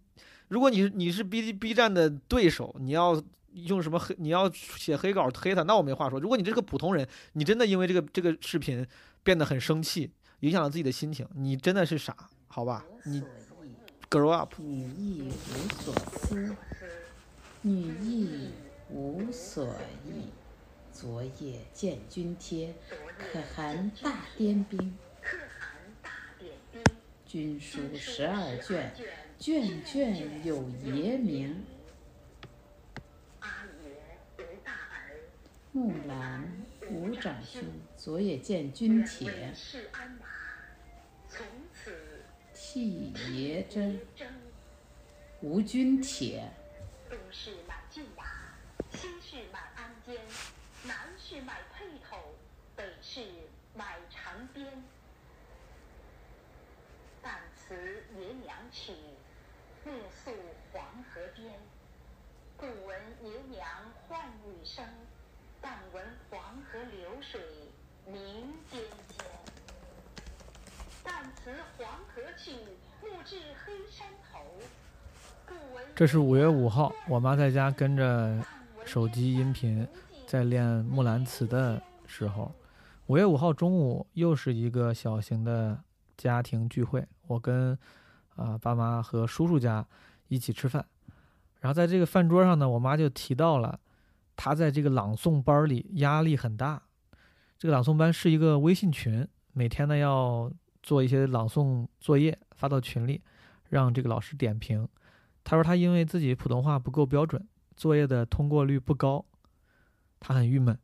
[0.47, 3.19] 如果你是你是 B B 站的对手，你要
[3.53, 4.15] 用什么黑？
[4.19, 6.19] 你要写黑稿黑他，那我没话说。
[6.19, 8.85] 如果你这个普通人，你真的因为这个这个视频
[9.25, 10.11] 变得很生气，
[10.41, 12.15] 影响了自己的心情，你真的是傻，
[12.47, 12.85] 好吧？
[13.03, 13.23] 你
[14.07, 14.53] grow up。
[14.59, 16.55] 女亦无所思，
[17.63, 17.71] 女
[18.03, 18.51] 亦
[18.91, 20.29] 无所忆。
[20.93, 22.75] 昨夜见军帖，
[23.17, 24.95] 可汗大颠兵。
[27.25, 28.93] 军书十二卷，
[29.39, 31.65] 卷卷有爷名。
[35.71, 36.47] 木兰
[36.89, 37.63] 吴长兄，
[37.97, 39.53] 昨夜见军帖，
[42.53, 43.99] 替爷征。
[45.41, 46.49] 吴军帖。
[47.09, 48.25] 东市买骏马，
[48.91, 50.17] 西市买鞍鞯，
[50.83, 52.35] 南市买辔头，
[52.75, 53.21] 北市
[53.75, 54.83] 买长鞭。
[57.67, 57.73] 辞
[58.19, 58.91] 爷娘去，
[59.85, 59.91] 夜
[60.23, 60.31] 宿
[60.71, 61.51] 黄河边。
[62.57, 64.85] 不闻爷娘唤女声，
[65.65, 67.41] 但闻黄河流水
[68.05, 68.13] 鸣
[68.69, 69.25] 溅溅。
[71.03, 72.51] 但辞黄河去，
[73.01, 74.41] 暮至黑山头。
[75.95, 78.39] 这是五月五号，我妈在家跟着
[78.85, 79.87] 手机音频
[80.27, 82.51] 在练《木兰辞》的时候。
[83.07, 85.79] 五月五号中午又是一个小型的
[86.15, 87.03] 家庭聚会。
[87.25, 87.75] 我跟
[88.35, 89.83] 啊爸妈和叔叔家
[90.27, 90.85] 一起吃饭，
[91.59, 93.79] 然后在这个饭桌上呢，我妈就提到了
[94.35, 96.81] 她在这个朗诵班里压力很大。
[97.57, 100.51] 这个朗诵班是一个微信群，每天呢要
[100.83, 103.21] 做一些朗诵作业发到群里，
[103.69, 104.87] 让这个老师点评。
[105.43, 109.25] 他说他因为自己普通话不够标准，作业的通过率不高，
[110.19, 110.77] 他很郁闷。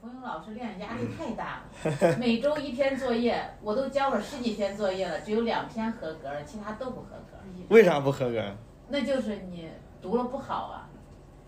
[0.00, 7.38] 冯勇老师练压力太大了，每周一篇作业，我都交了十几篇作业了，只有两篇合格，其他都不合格。
[7.70, 8.54] 为啥不合格？
[8.90, 9.70] 那就是你
[10.02, 10.90] 读了不好啊，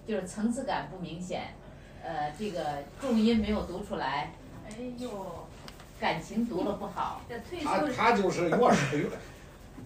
[0.07, 1.55] 就是层次感不明显，
[2.05, 2.61] 呃，这个
[3.01, 4.33] 重音没有读出来，
[4.69, 5.11] 哎呦，
[6.01, 7.21] 感情读了不好。
[7.65, 9.07] 他他就是越是越，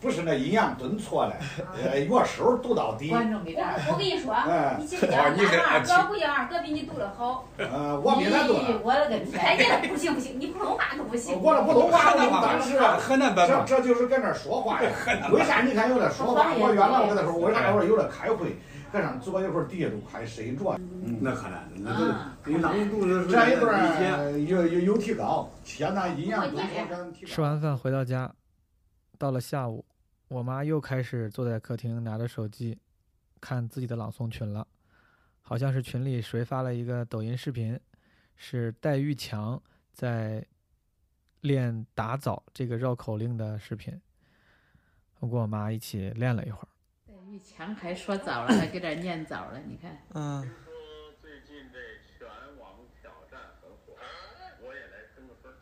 [0.00, 1.34] 不是那阴阳顿挫了，
[1.74, 3.08] 呃，乐手读到底。
[3.08, 7.46] 观众给我跟你说，哎你这个样你是哪啊哥不一样，哥比你读的好。
[7.56, 8.56] 呃，我比他多。
[8.82, 9.68] 我勒个哎天！
[9.68, 11.40] 呀，不行不行，你普通话都不行。
[11.40, 14.90] 我的普通话，我当时河南版嘛，这这就是跟那说话呀。
[15.32, 16.52] 为啥你看有的说话？
[16.54, 18.56] 我原来我跟他说，为啥我说有的开会，
[18.92, 20.76] 搁上坐一会儿，底下都快睡着。
[20.78, 27.28] 嗯，那可能，那啊都你朗读的时候，这一段有有有提高，现在一样都说成提高。
[27.28, 28.32] 吃完饭回到家，
[29.18, 29.84] 到了下午，
[30.28, 32.78] 我妈又开始坐在客厅拿着手机，
[33.40, 34.66] 看自己的朗诵群了。
[35.42, 37.78] 好像是群里谁发了一个抖音视频，
[38.36, 39.60] 是戴玉强
[39.92, 40.44] 在
[41.40, 44.00] 练打枣这个绕口令的视频。
[45.18, 46.68] 我跟我妈一起练了一会儿。
[47.30, 49.96] 戴玉强还说早了，还给这儿念早了，你看。
[50.14, 50.42] 嗯。
[50.64, 52.26] 说最近这全
[52.58, 53.94] 网挑战很火，
[54.60, 55.54] 我也来跟个分。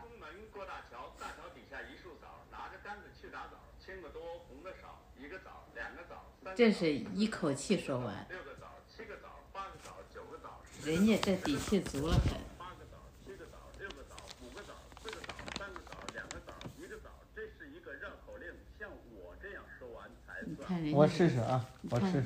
[0.00, 12.32] 东门过大桥，大桥底下一束枣，拿着杆子去打枣，青的多，红的少，一个枣，两个枣，三个枣这是一口气说完，六个枣，七个枣，八个枣，九个枣，人家这底气足了很。
[12.56, 12.96] 八个枣，
[13.26, 18.48] 七个枣，六个枣，五个枣，四个枣，三个枣，两个枣，一个枣，这是一个绕口令，
[18.78, 20.48] 像我这样说完才算。
[20.48, 22.24] 你看人家，我试试啊，我试试，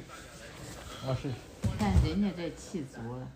[1.08, 1.34] 我试试。
[1.78, 3.26] 看人家这气足了。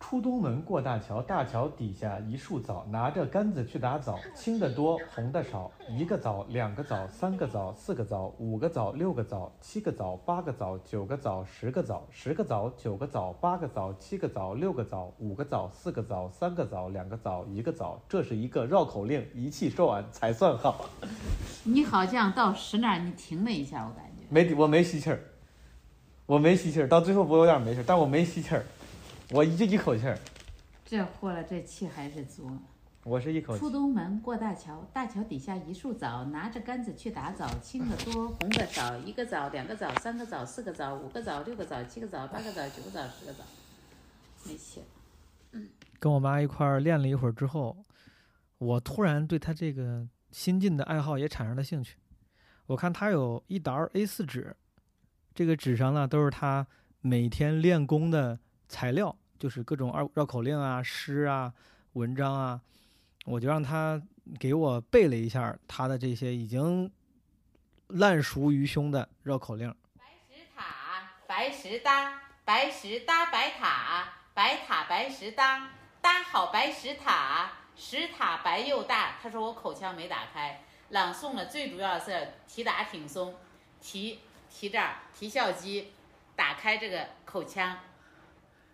[0.00, 20.86] 出东门过大桥，大桥底下一树枣，拿着杆子去打枣，青的多，红的少，一个枣，两个枣，三个枣，四个枣，五个枣，六个枣，七个枣，八个枣，九个枣，十个枣，十个枣，九个枣，八个枣，七个枣，六个枣，五个枣，四个枣，三个枣，两个枣，一个枣，这是一个绕口令，一气说完才算好。
[21.64, 24.11] 你好像到十那儿你停了一下，我感觉。
[24.32, 25.20] 没，我没吸气儿，
[26.24, 28.64] 我没吸气儿，到最后我有点没事儿，但我没吸气儿，
[29.30, 30.18] 我一就一口气儿，
[30.86, 32.50] 这货了，这气还是足。
[33.04, 33.68] 我是一口气出。
[33.68, 43.44] 东门过大桥，大桥底下一树枣，拿着杆子去打枣，青的多，红的少，一个枣，两个枣，三个枣，四个枣，五个枣，六个枣，七个枣，八个枣，九个枣，十个枣，
[44.46, 44.86] 没气了。
[45.98, 47.84] 跟我妈一块儿练了一会儿之后，
[48.56, 51.96] 我突然对她这个新进的爱好也产生了兴趣。
[52.66, 54.56] 我看他有一沓 A4 纸，
[55.34, 56.66] 这个纸上呢都是他
[57.00, 58.38] 每天练功的
[58.68, 61.52] 材料，就是各种绕绕口令啊、诗啊、
[61.94, 62.60] 文章啊。
[63.24, 64.00] 我就让他
[64.40, 66.90] 给我背了一下他的这些已经
[67.88, 69.72] 烂熟于胸的绕口令。
[69.96, 79.16] 白石塔，白石搭，白石搭白塔，白塔白石搭，搭好白石塔，石塔白又大。
[79.22, 83.34] 他说我口腔没打开，朗诵了最主要是提打挺松，
[83.80, 84.20] 提
[84.50, 85.90] 提这儿提笑肌，
[86.36, 87.78] 打开这个口腔。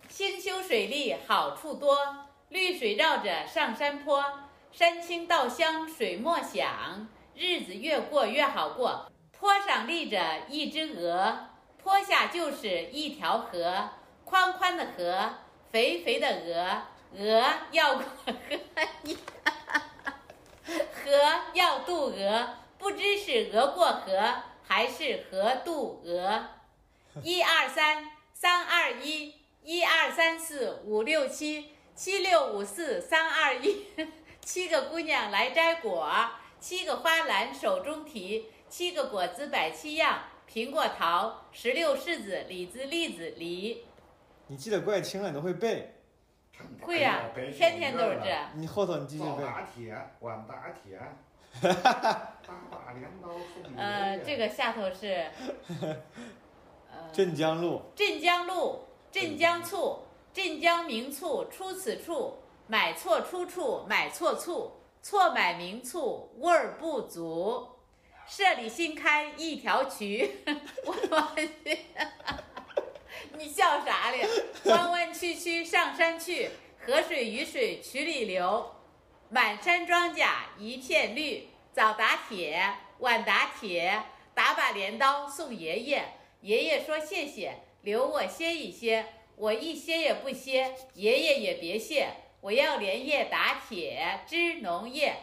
[0.09, 4.41] 兴修水利好处多，绿水绕着上山坡，
[4.73, 7.07] 山清稻香水墨响，
[7.37, 9.09] 日子越过越好过。
[9.31, 11.51] 坡上立着一只鹅，
[11.81, 13.91] 坡下就是一条河，
[14.25, 15.35] 宽宽的河，
[15.71, 16.83] 肥肥的鹅，
[17.17, 18.33] 鹅要过河，
[20.69, 21.11] 河
[21.55, 22.49] 要渡鹅，
[22.79, 24.35] 不知是鹅过河
[24.67, 26.49] 还是河渡鹅。
[27.23, 33.87] 一二三，三二一，一二三四五六七，七六五四三二一，
[34.41, 36.31] 七个姑娘来摘果，
[36.61, 38.51] 七个花篮手中提。
[38.69, 43.83] 七个果子摆七样：苹果、桃、石榴、柿子、李子、栗子、梨。
[44.49, 45.95] 你记得怪清了，你都会背。
[46.81, 47.25] 会呀、
[47.57, 48.37] 天天都是这。
[48.55, 49.45] 你后头你继续背。
[49.45, 51.01] 打铁，玩大铁，
[51.61, 52.33] 打
[52.71, 55.27] 把镰刀送呃，这个下头是，
[56.91, 57.83] 呃，镇江路。
[57.95, 60.03] 镇江路，镇江醋，
[60.33, 64.73] 镇江名醋出此处，买错出处买错醋，
[65.03, 67.69] 错买名醋味儿不足。
[68.27, 70.43] 社里新开一条渠，
[70.85, 71.79] 我我去，
[73.39, 74.27] 你笑啥嘞？
[74.65, 76.51] 弯弯曲曲上山去，
[76.85, 78.75] 河水雨水渠里流，
[79.29, 80.29] 满山庄稼
[80.59, 81.49] 一片绿。
[81.73, 82.61] 早打铁，
[82.99, 84.03] 晚打铁，
[84.35, 86.05] 打把镰刀送爷爷。
[86.41, 89.07] 爷爷说谢谢，留我歇一歇。
[89.37, 92.09] 我一歇也不歇，爷爷也别谢。
[92.41, 95.15] 我要连夜打铁织农业。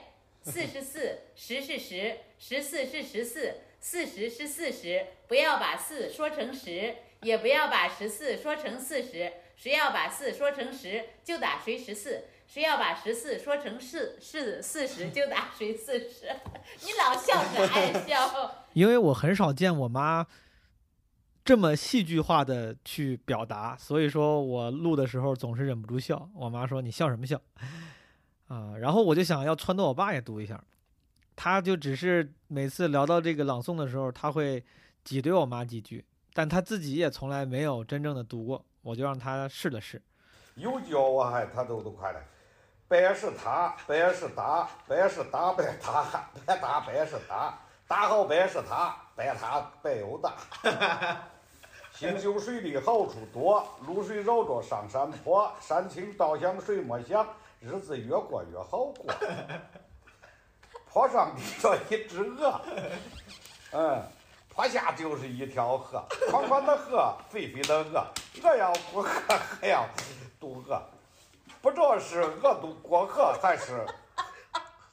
[0.41, 5.05] 四十四，十是十，十四是十四，四十是四十。
[5.27, 6.95] 不要把四说成十，
[7.25, 9.33] 也不要把十四说成四十。
[9.55, 16.27] 谁要把四说成十，就打谁十四；谁要把十四说成四是四十，就打谁四十。
[16.81, 18.05] 你老笑啥呀？
[18.05, 18.65] 笑？
[18.73, 20.27] 因为我很少见我妈
[21.45, 26.29] 这么戏剧化的去表达，所以说我录的时候总是忍不住笑。
[26.35, 27.41] 我妈说：“你笑什么笑？”
[28.49, 30.61] 啊，然后我就想要撺掇我爸也读一下，
[31.33, 34.61] 他就只是每次聊到这个朗诵的时候，他会
[35.05, 36.03] 挤兑我妈几句，
[36.37, 40.01] 但他自己也从来没有真正的读过，我就让他试了试。
[40.55, 42.19] 有教我还他都都快了，
[42.89, 47.57] 白是他，白是他，白是他白大，白大白是他，
[47.87, 50.33] 大好白是他，白他白又大。
[51.95, 57.25] 新修水利好处多，露水绕着上山坡，山清道香水莫香，
[57.61, 59.05] 日子越过越好过。
[60.91, 62.61] 坡上立着一只鹅，
[63.71, 64.03] 嗯，
[64.55, 66.01] 坡下就是一条河，
[66.31, 68.07] 宽宽的河，肥肥的鹅，
[68.41, 69.11] 这要过河
[69.59, 69.85] 还要
[70.39, 70.81] 渡鹅，
[71.61, 73.85] 不知道是鹅渡过河还是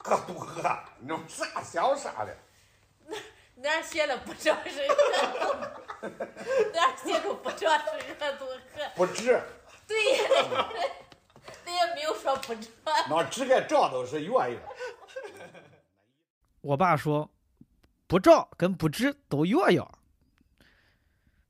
[0.03, 2.35] 鹅渡鹅，你说啥想啥的？
[3.55, 4.95] 哪儿写的不知道是鹅
[5.39, 6.09] 渡，
[6.73, 8.59] 哪儿写着不知道是鹅渡河？
[8.95, 9.41] 不知。
[9.87, 10.69] 对呀，
[11.65, 12.69] 那也没有说不知。
[13.09, 14.59] 那指个照都是圆圆。
[16.59, 17.29] 我爸说，
[18.13, 19.91] 不照跟不知都一样，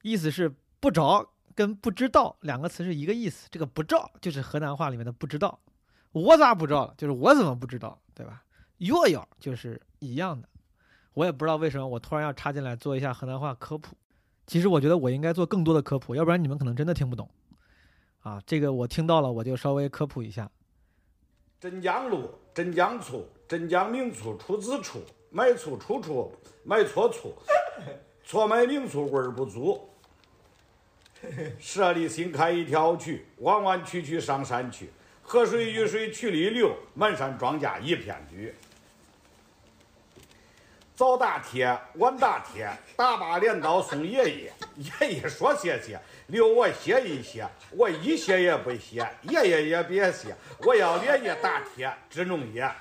[0.02, 3.50] 意思是不着跟不知道两个词是一个意思。
[3.52, 5.60] 这个不照就是河南话里面的不知道，
[6.14, 6.94] 我咋不照了？
[6.98, 8.46] 就是我怎么不知道，对吧？
[8.78, 10.48] 样样就是一样的。
[11.16, 13.98] 我也不知道为什么我突然要插进来做一下河南话科普。
[14.48, 17.30] 其实我觉得我应该做更多的科普，要不然你们可能真的听不懂。
[18.22, 20.50] 啊，这个我听到了，我就稍微科普一下。
[21.60, 25.02] 镇江路，镇江醋，镇江名醋出自处，
[25.36, 26.32] 买醋处处
[26.64, 27.34] 买错醋，
[28.24, 29.90] 错买名醋味儿不足。
[31.60, 34.92] 设立新开一条渠，弯弯曲曲上山去，
[35.24, 38.54] 河水雨水渠里流，满山庄稼一片绿。
[40.96, 44.54] 早打铁，晚打铁，打把镰刀送爷爷，
[45.02, 52.72] 爷爷说谢谢，留我歇一歇，我一歇也不歇，爷爷也别歇，我要连夜打铁治农业。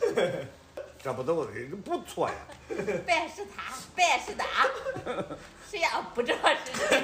[0.98, 1.44] 这不都
[1.84, 2.34] 不错呀？
[3.06, 4.44] 白 是他，白是他，
[5.64, 7.02] 谁呀不知道是谁？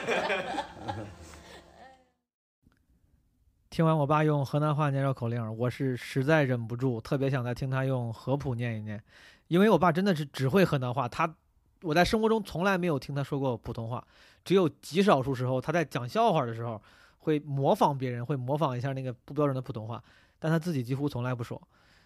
[3.71, 9.03] 听完我爸用河南话念绕口令，我是实在忍不住，特别想再听他用合普念一念，
[9.49, 11.35] 因为我爸真的是只会河南话，他
[11.83, 14.05] 我在生活中从来没有听他说过普通话，
[14.45, 16.83] 只有极少数时候他在讲笑话的时候
[17.19, 20.03] 会模仿别人，会模仿一下那个不标准的普通话，
[20.39, 21.61] 但他自己几乎从来不说，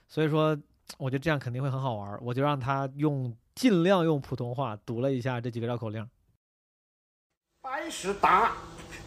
[0.07, 0.57] 所以说
[0.99, 6.09] 我觉得这样肯定会很好玩，我就让他用尽量用普通话读了一下这几个绕口令。
[7.63, 8.53] 百事大，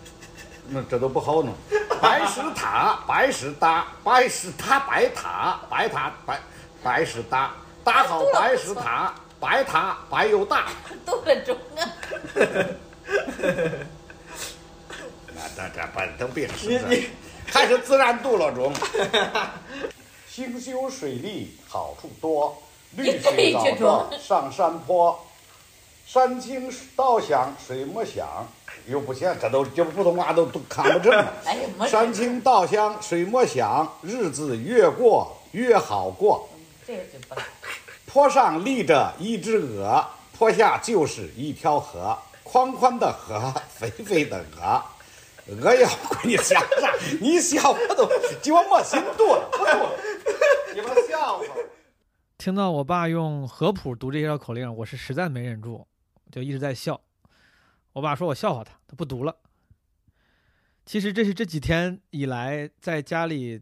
[0.69, 1.53] 那这都不好弄。
[2.01, 6.39] 拜是他，拜是大，拜是他，拜他，拜他，拜
[6.84, 7.53] 拜是大，
[7.84, 10.68] 大好白石塔，白塔白又大。
[11.06, 11.84] 读了中啊！
[15.35, 17.10] 那这这不都别是
[17.47, 18.73] 还是自然读了中。
[20.31, 22.61] 兴修水利好处多，
[22.95, 25.19] 绿水绕着上山坡，
[26.06, 28.27] 山清道香水莫香。
[28.88, 31.26] 又不像，这都这普通话都都看不成。
[31.88, 36.47] 山清道香水莫香，日子越过越好过。
[36.88, 37.35] 这就不
[38.07, 40.03] 坡上立着一只鹅，
[40.38, 44.81] 坡下就是一条河，宽宽的河，肥肥的鹅。
[45.49, 46.93] 鹅要管你想啥？
[47.19, 48.07] 你笑我都
[48.41, 50.73] 就我没心读了，不读。
[50.73, 51.45] 你们笑话。
[52.38, 55.85] 听到我爸用合谱读这些绕口令，我是实在没忍住，
[56.31, 57.01] 就一直在笑。
[57.93, 59.35] 我爸说我笑话他，他不读了。
[60.85, 63.61] 其实这是这几天以来在家里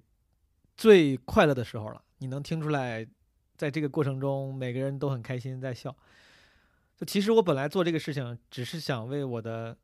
[0.75, 2.01] 最快乐的时候了。
[2.19, 3.07] 你能听出来，
[3.55, 5.95] 在这个过程中，每个人都很开心，在笑。
[6.95, 9.77] 就其实我本来做这个事情，只是想为我的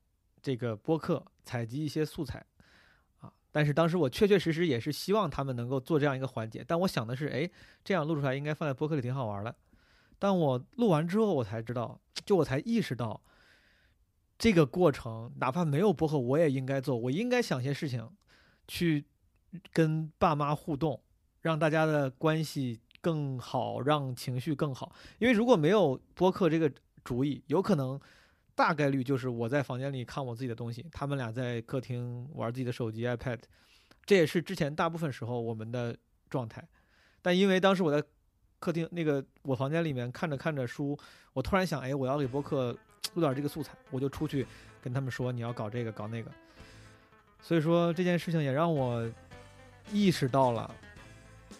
[0.44, 2.46] 这个播客采集一些素材
[3.22, 3.34] 啊。
[3.52, 6.64] 但是当时我确确实实也是希望他们能够做这样一个环节。
[6.68, 7.50] 但我想的是，哎，
[7.84, 9.56] 这样录出来应该放在播客里挺好玩的。
[10.20, 13.20] 但我录完之后，我才知道，就我才意识到。
[14.36, 16.98] 这个过程，哪怕没有播客，我也应该做。
[16.98, 18.10] 我应该想些事情，
[18.68, 19.06] 去
[19.72, 21.02] 跟爸妈互动，
[21.42, 24.94] 让大家的关系更好，让情绪更好。
[25.20, 26.70] 因为如果没有播客这个
[27.06, 27.98] 主意，有可能
[28.56, 33.40] 大概率就是我在房间里看我自己的东西，他们俩在客厅玩自己的手机、iPad。
[34.06, 35.96] 这也是之前大部分时候我们的
[36.30, 36.64] 状态。
[37.22, 38.06] 但因为当时我在
[38.60, 40.98] 客厅那个我房间里面看着看着书，
[41.34, 42.78] 我突然想，哎，我要给播客。
[43.16, 44.44] 录点这个素材，我就出去
[44.82, 46.32] 跟他们说你要搞这个搞那个。
[47.42, 49.08] 所以说这件事情也让我
[49.92, 50.74] 意识到了，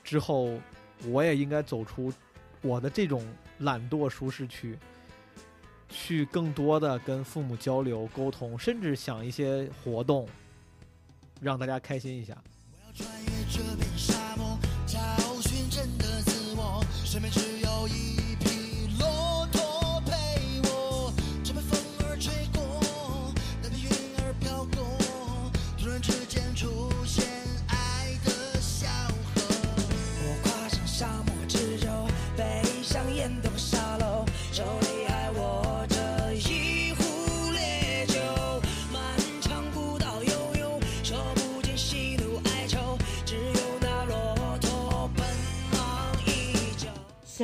[0.04, 0.58] 之后
[1.06, 2.12] 我也应该走出
[2.64, 3.24] 我的这种
[3.60, 4.76] 懒惰舒适区，
[5.94, 10.28] 去更多的跟父母交流沟通，甚至想一些活动，
[11.40, 12.36] 让大家开心一下。
[12.72, 14.58] 我要穿越这片沙漠，
[14.88, 15.00] 找
[15.42, 18.23] 寻真的自我，身边只有一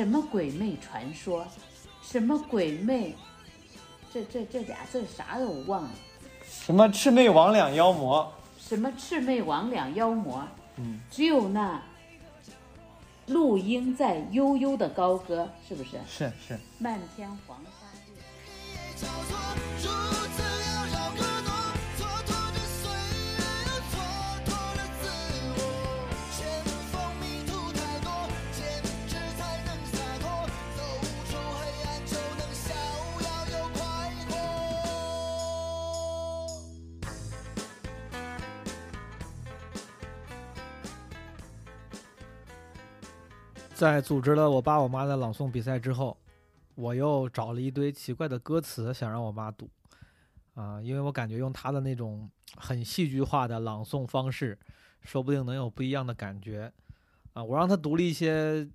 [0.00, 1.46] 什么鬼魅传说，
[2.02, 3.14] 什么鬼魅，
[4.10, 5.90] 这这这俩字啥都我忘了。
[6.42, 8.32] 什么魑魅魍魉妖魔？
[8.58, 10.42] 什么魑魅魍魉妖魔？
[10.76, 11.82] 嗯，只有那
[13.26, 15.90] 陆鹰在悠悠的高歌，是不是？
[16.08, 16.58] 是是。
[16.78, 17.58] 漫天黄
[18.96, 19.06] 沙
[43.80, 46.14] 在组织了我爸我妈的朗诵比赛之后，
[46.74, 49.70] 我又找了一堆奇怪的歌词想让我妈读，
[50.52, 54.58] 啊，因为我感觉用她的那种很戏剧化的朗诵方式，
[55.00, 56.70] 说不定能有不一样的感觉，
[57.32, 58.68] 啊，我让她读了一些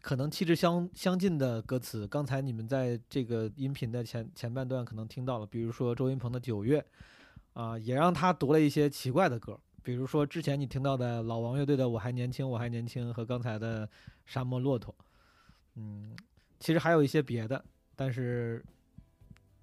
[0.00, 2.04] 可能气质相相近的歌词。
[2.08, 6.84] 刚才你们在这个音频的前前半段可能听到了，比如说周云鹏的《九月》，
[7.62, 9.60] 啊，也让她读了一些奇怪的歌。
[9.88, 13.86] 比如说之前你听到的老王乐队的《我还年轻，我还年轻》和刚才的
[14.26, 14.94] 《沙漠骆驼》，
[15.76, 16.14] 嗯，
[16.60, 17.64] 其实还有一些别的，
[17.96, 18.62] 但是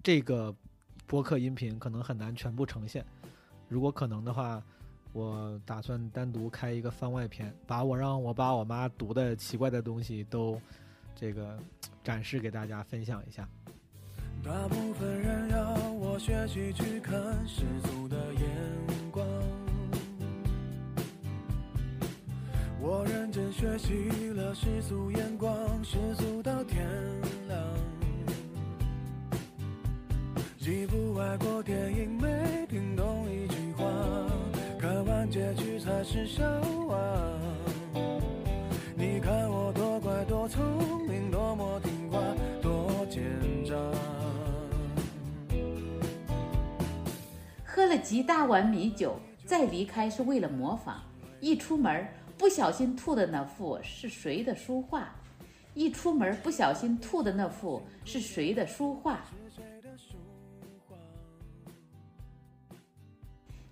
[0.02, 0.52] 这个
[1.06, 3.06] 播客音频可能很难全部呈现。
[3.68, 4.60] 如果可能的话，
[5.12, 10.60] 我打算单独开一个番外篇，把我让我爸我妈读的奇怪的东西都
[11.14, 11.56] 这个
[12.02, 13.48] 展示给大家分享一下。
[14.42, 17.14] 大部分人要我学习去看
[17.46, 18.75] 世俗的眼
[22.88, 25.52] 我认真学习了世俗眼光，
[25.82, 26.86] 世俗到天
[27.48, 27.60] 亮。
[30.56, 33.84] 几部外国电影没听懂一句话，
[34.78, 36.44] 看完结局才是笑
[36.86, 36.96] 话。
[38.94, 40.64] 你看我多乖多聪
[41.08, 42.22] 明，多么听话，
[42.62, 43.20] 多奸
[43.64, 43.74] 诈。
[47.64, 51.02] 喝了几大碗米酒，再离开是为了模仿。
[51.40, 52.06] 一出门
[52.38, 55.08] 不小心吐的那幅是谁的书画？
[55.74, 59.20] 一出门不小心吐的那幅是谁的书画？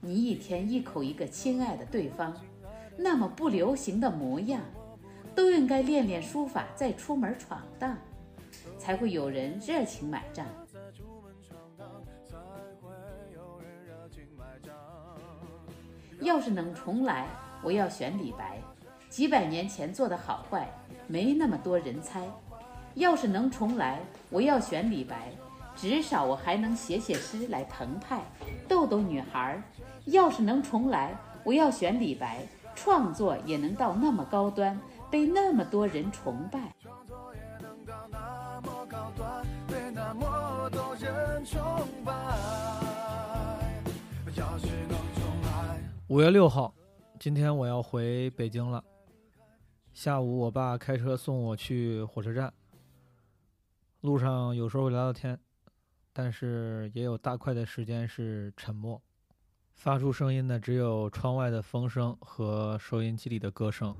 [0.00, 2.34] 你一天一口一个亲爱的对方，
[2.96, 4.60] 那么不流行的模样，
[5.34, 7.96] 都应该练练书法，再出门闯荡，
[8.78, 10.46] 才会有人热情买账。
[16.20, 17.26] 要是能重来，
[17.64, 18.60] 我要选李白。
[19.08, 20.68] 几百年前做的好坏，
[21.06, 22.22] 没那么多人猜。
[22.94, 25.32] 要是能重来，我要选李白，
[25.74, 28.20] 至少我还能写写诗来澎湃，
[28.68, 29.60] 逗逗女孩。
[30.06, 32.42] 要是能重来，我要选李白，
[32.74, 34.78] 创作也能到那么高端，
[35.10, 36.60] 被那么多人崇拜。
[46.08, 46.74] 五月六号，
[47.24, 48.84] 今天我要回北京了。
[49.94, 52.52] 下午，我爸开车送我去火车站。
[54.02, 55.40] 路上有时候聊聊天，
[56.12, 59.01] 但是也有大块的时间是沉默，
[59.72, 63.96] 发出声音的只有窗外的风声和收音机里的歌声。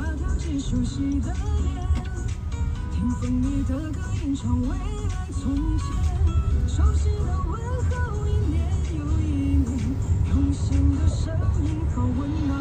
[0.00, 1.84] 那条街，熟悉的脸，
[2.92, 5.86] 听风里的歌吟唱未来从前，
[6.68, 7.60] 熟悉的问
[7.90, 9.66] 候一年又一年，
[10.28, 11.34] 用心的声
[11.64, 12.56] 音好温暖。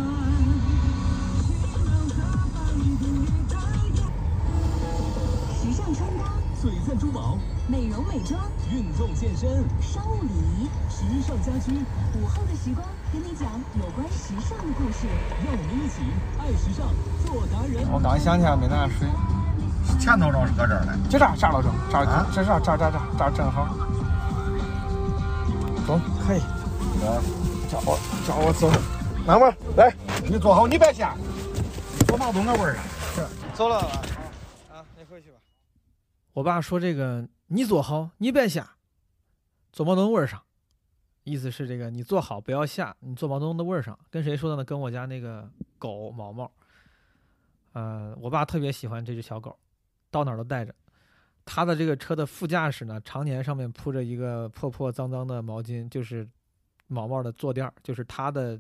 [5.61, 6.23] 时尚穿搭，
[7.67, 11.71] 美容美妆、运动健身、商务礼仪、时尚家居。
[12.19, 13.47] 午后的时光，跟你讲
[13.79, 15.07] 有关时尚的故事。
[15.45, 16.01] 让我们一起
[16.39, 16.87] 爱时尚，
[17.25, 17.89] 做达人。
[17.91, 19.07] 我刚想起来没拿水，
[19.99, 23.75] 前头正是搁这儿呢，就这儿这儿了正，这儿这这这这这这正好。
[25.87, 26.41] 走，可以。
[26.99, 27.21] 来，
[27.69, 27.97] 叫我
[28.27, 28.69] 叫我走，
[29.25, 29.93] 慢慢来，
[30.27, 31.15] 你坐好，你别下，
[32.07, 32.83] 坐毛东那位儿上。
[33.15, 33.77] 是，走了
[34.69, 35.37] 啊，你回去吧。
[36.33, 38.67] 我爸说这个，你坐好，你别下，
[39.71, 40.41] 坐毛东位儿上，
[41.27, 43.99] 意思是这个你坐好不要下，你坐毛东的位儿上。
[44.09, 44.63] 跟谁说的呢？
[44.63, 46.49] 跟我家那个狗毛毛。
[47.73, 49.59] 呃，我爸特别喜欢这只小狗，
[50.09, 50.73] 到哪儿都带着。
[51.43, 56.25] 他的这个车的副驾驶呢，常年上面铺着一个破破脏脏的毛巾，就是
[56.87, 58.57] 毛毛的坐垫，就是他的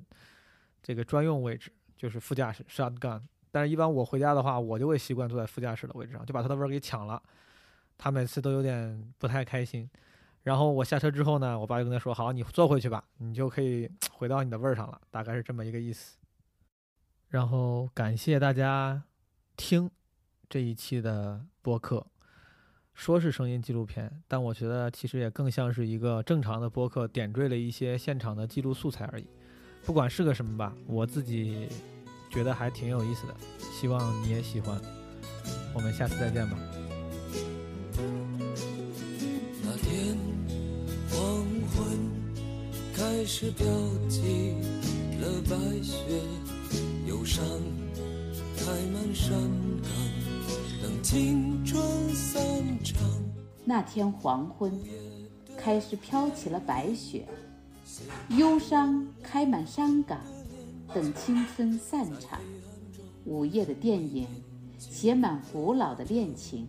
[0.83, 3.21] 这个专用位置，就是副驾驶 shotgun。
[3.49, 7.23] 但是，一般我回家的话，我就会习惯坐在副驾驶的位置上，就把他的位儿给抢了。
[7.97, 9.89] 他每次都有点不太开心。
[10.47, 16.15] 然后我下车之后呢，我爸就跟他说：“好，你坐回去吧，你就可以 回到你的位儿上了。”大概是这么一个意思。
[17.27, 19.03] 然后感谢大家
[19.57, 19.91] 听
[20.47, 22.07] 这一期的播客。
[22.93, 29.27] 说是声音纪录片，但我觉得其实也更像是一个正常的播客，点缀了一些现场的记录素材而已。
[29.85, 31.67] 不管是个什么吧，我自己
[32.29, 34.81] 觉得还挺有意思的，希望你也喜欢。
[35.75, 36.57] 我们下次再见吧。
[41.77, 41.99] 黄昏
[42.95, 43.67] 开始飘
[44.09, 44.55] 起
[45.21, 46.01] 了白雪，
[47.05, 47.45] 忧伤
[48.57, 49.37] 开满山
[49.83, 49.91] 岗。
[51.03, 51.79] 青春
[52.15, 52.41] 散
[52.83, 52.99] 场。
[53.63, 54.73] 那天黄昏，
[55.55, 57.27] 开始飘起了白雪，
[58.29, 60.19] 忧伤开满山岗，
[60.95, 62.39] 等青春散场。
[63.25, 64.27] 午夜的电影，
[64.79, 66.67] 写满古老的恋情，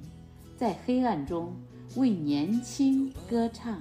[0.55, 1.57] 在黑暗中
[1.97, 3.81] 为年轻歌唱。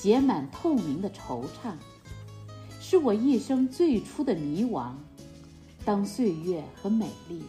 [0.00, 1.72] 结满透明的惆怅，
[2.80, 4.92] 是我一生最初的迷惘。
[5.84, 7.42] 当岁月和美丽。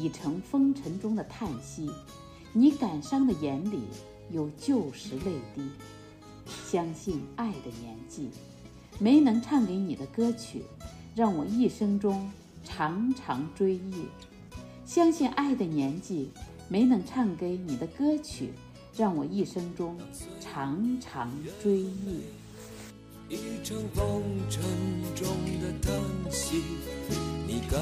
[0.00, 1.90] 已成风尘中的叹息，
[2.52, 3.80] 你感伤的眼里
[4.30, 5.68] 有旧时泪滴。
[6.70, 8.28] 相信爱的年纪，
[9.00, 10.62] 没能唱给你的歌曲，
[11.16, 12.30] 让我一生中
[12.62, 14.04] 常常追忆。
[14.86, 16.30] 相信爱的年纪，
[16.68, 18.52] 没能唱给你的歌曲，
[18.98, 19.96] 让我一生中
[20.40, 21.30] 常常
[21.62, 22.22] 追忆。
[23.28, 24.60] 一场风尘
[25.14, 25.28] 中
[25.60, 26.62] 的叹息，
[27.46, 27.80] 你感。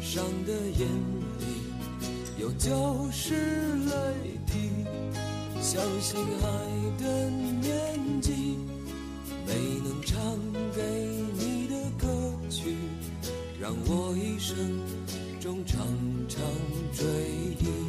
[0.00, 0.86] 伤的眼
[1.40, 1.44] 里
[2.38, 4.70] 有旧时泪滴，
[5.60, 8.56] 相信爱的年纪，
[9.44, 10.16] 没能唱
[10.76, 10.80] 给
[11.32, 12.06] 你的歌
[12.48, 12.76] 曲，
[13.60, 14.56] 让我一生
[15.40, 15.84] 中常
[16.28, 16.38] 常
[16.92, 17.04] 追
[17.58, 17.83] 忆。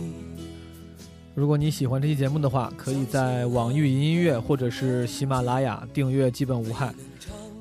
[1.35, 6.95] 如果你喜欢这期节目的话，可以在网易云音乐或者是喜马拉雅订阅，基本无害。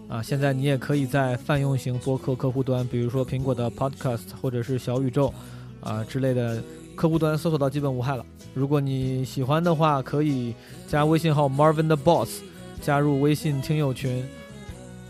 [0.09, 5.34] 啊，现在你也可以在泛用型播客客户端，比如说苹果的 Podcast 或者是小宇宙，
[5.80, 6.62] 啊之类的
[6.94, 8.24] 客户端搜索到基本无害了。
[8.55, 10.55] 如果你喜欢的话，可以
[10.86, 12.42] 加微信号 Marvin 的 Boss，
[12.80, 14.24] 加入微信听友群，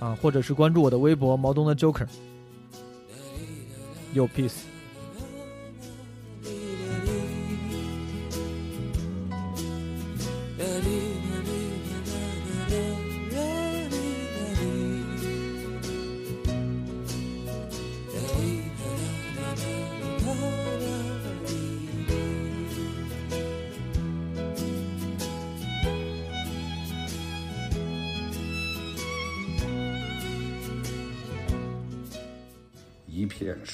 [0.00, 2.06] 啊，或者是关注我的微博毛东的 Joker。
[4.14, 4.62] 有 peace。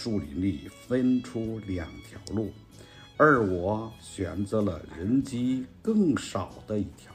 [0.02, 2.51] 树林里分出两条路，
[3.18, 7.12] 而我选择了人迹更少的一条，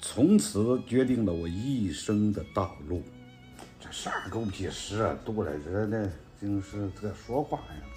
[0.00, 3.00] 从此决定了我一生的道路。
[3.78, 5.16] 这啥狗屁诗啊！
[5.24, 7.89] 读来这呢，净是在说话呀！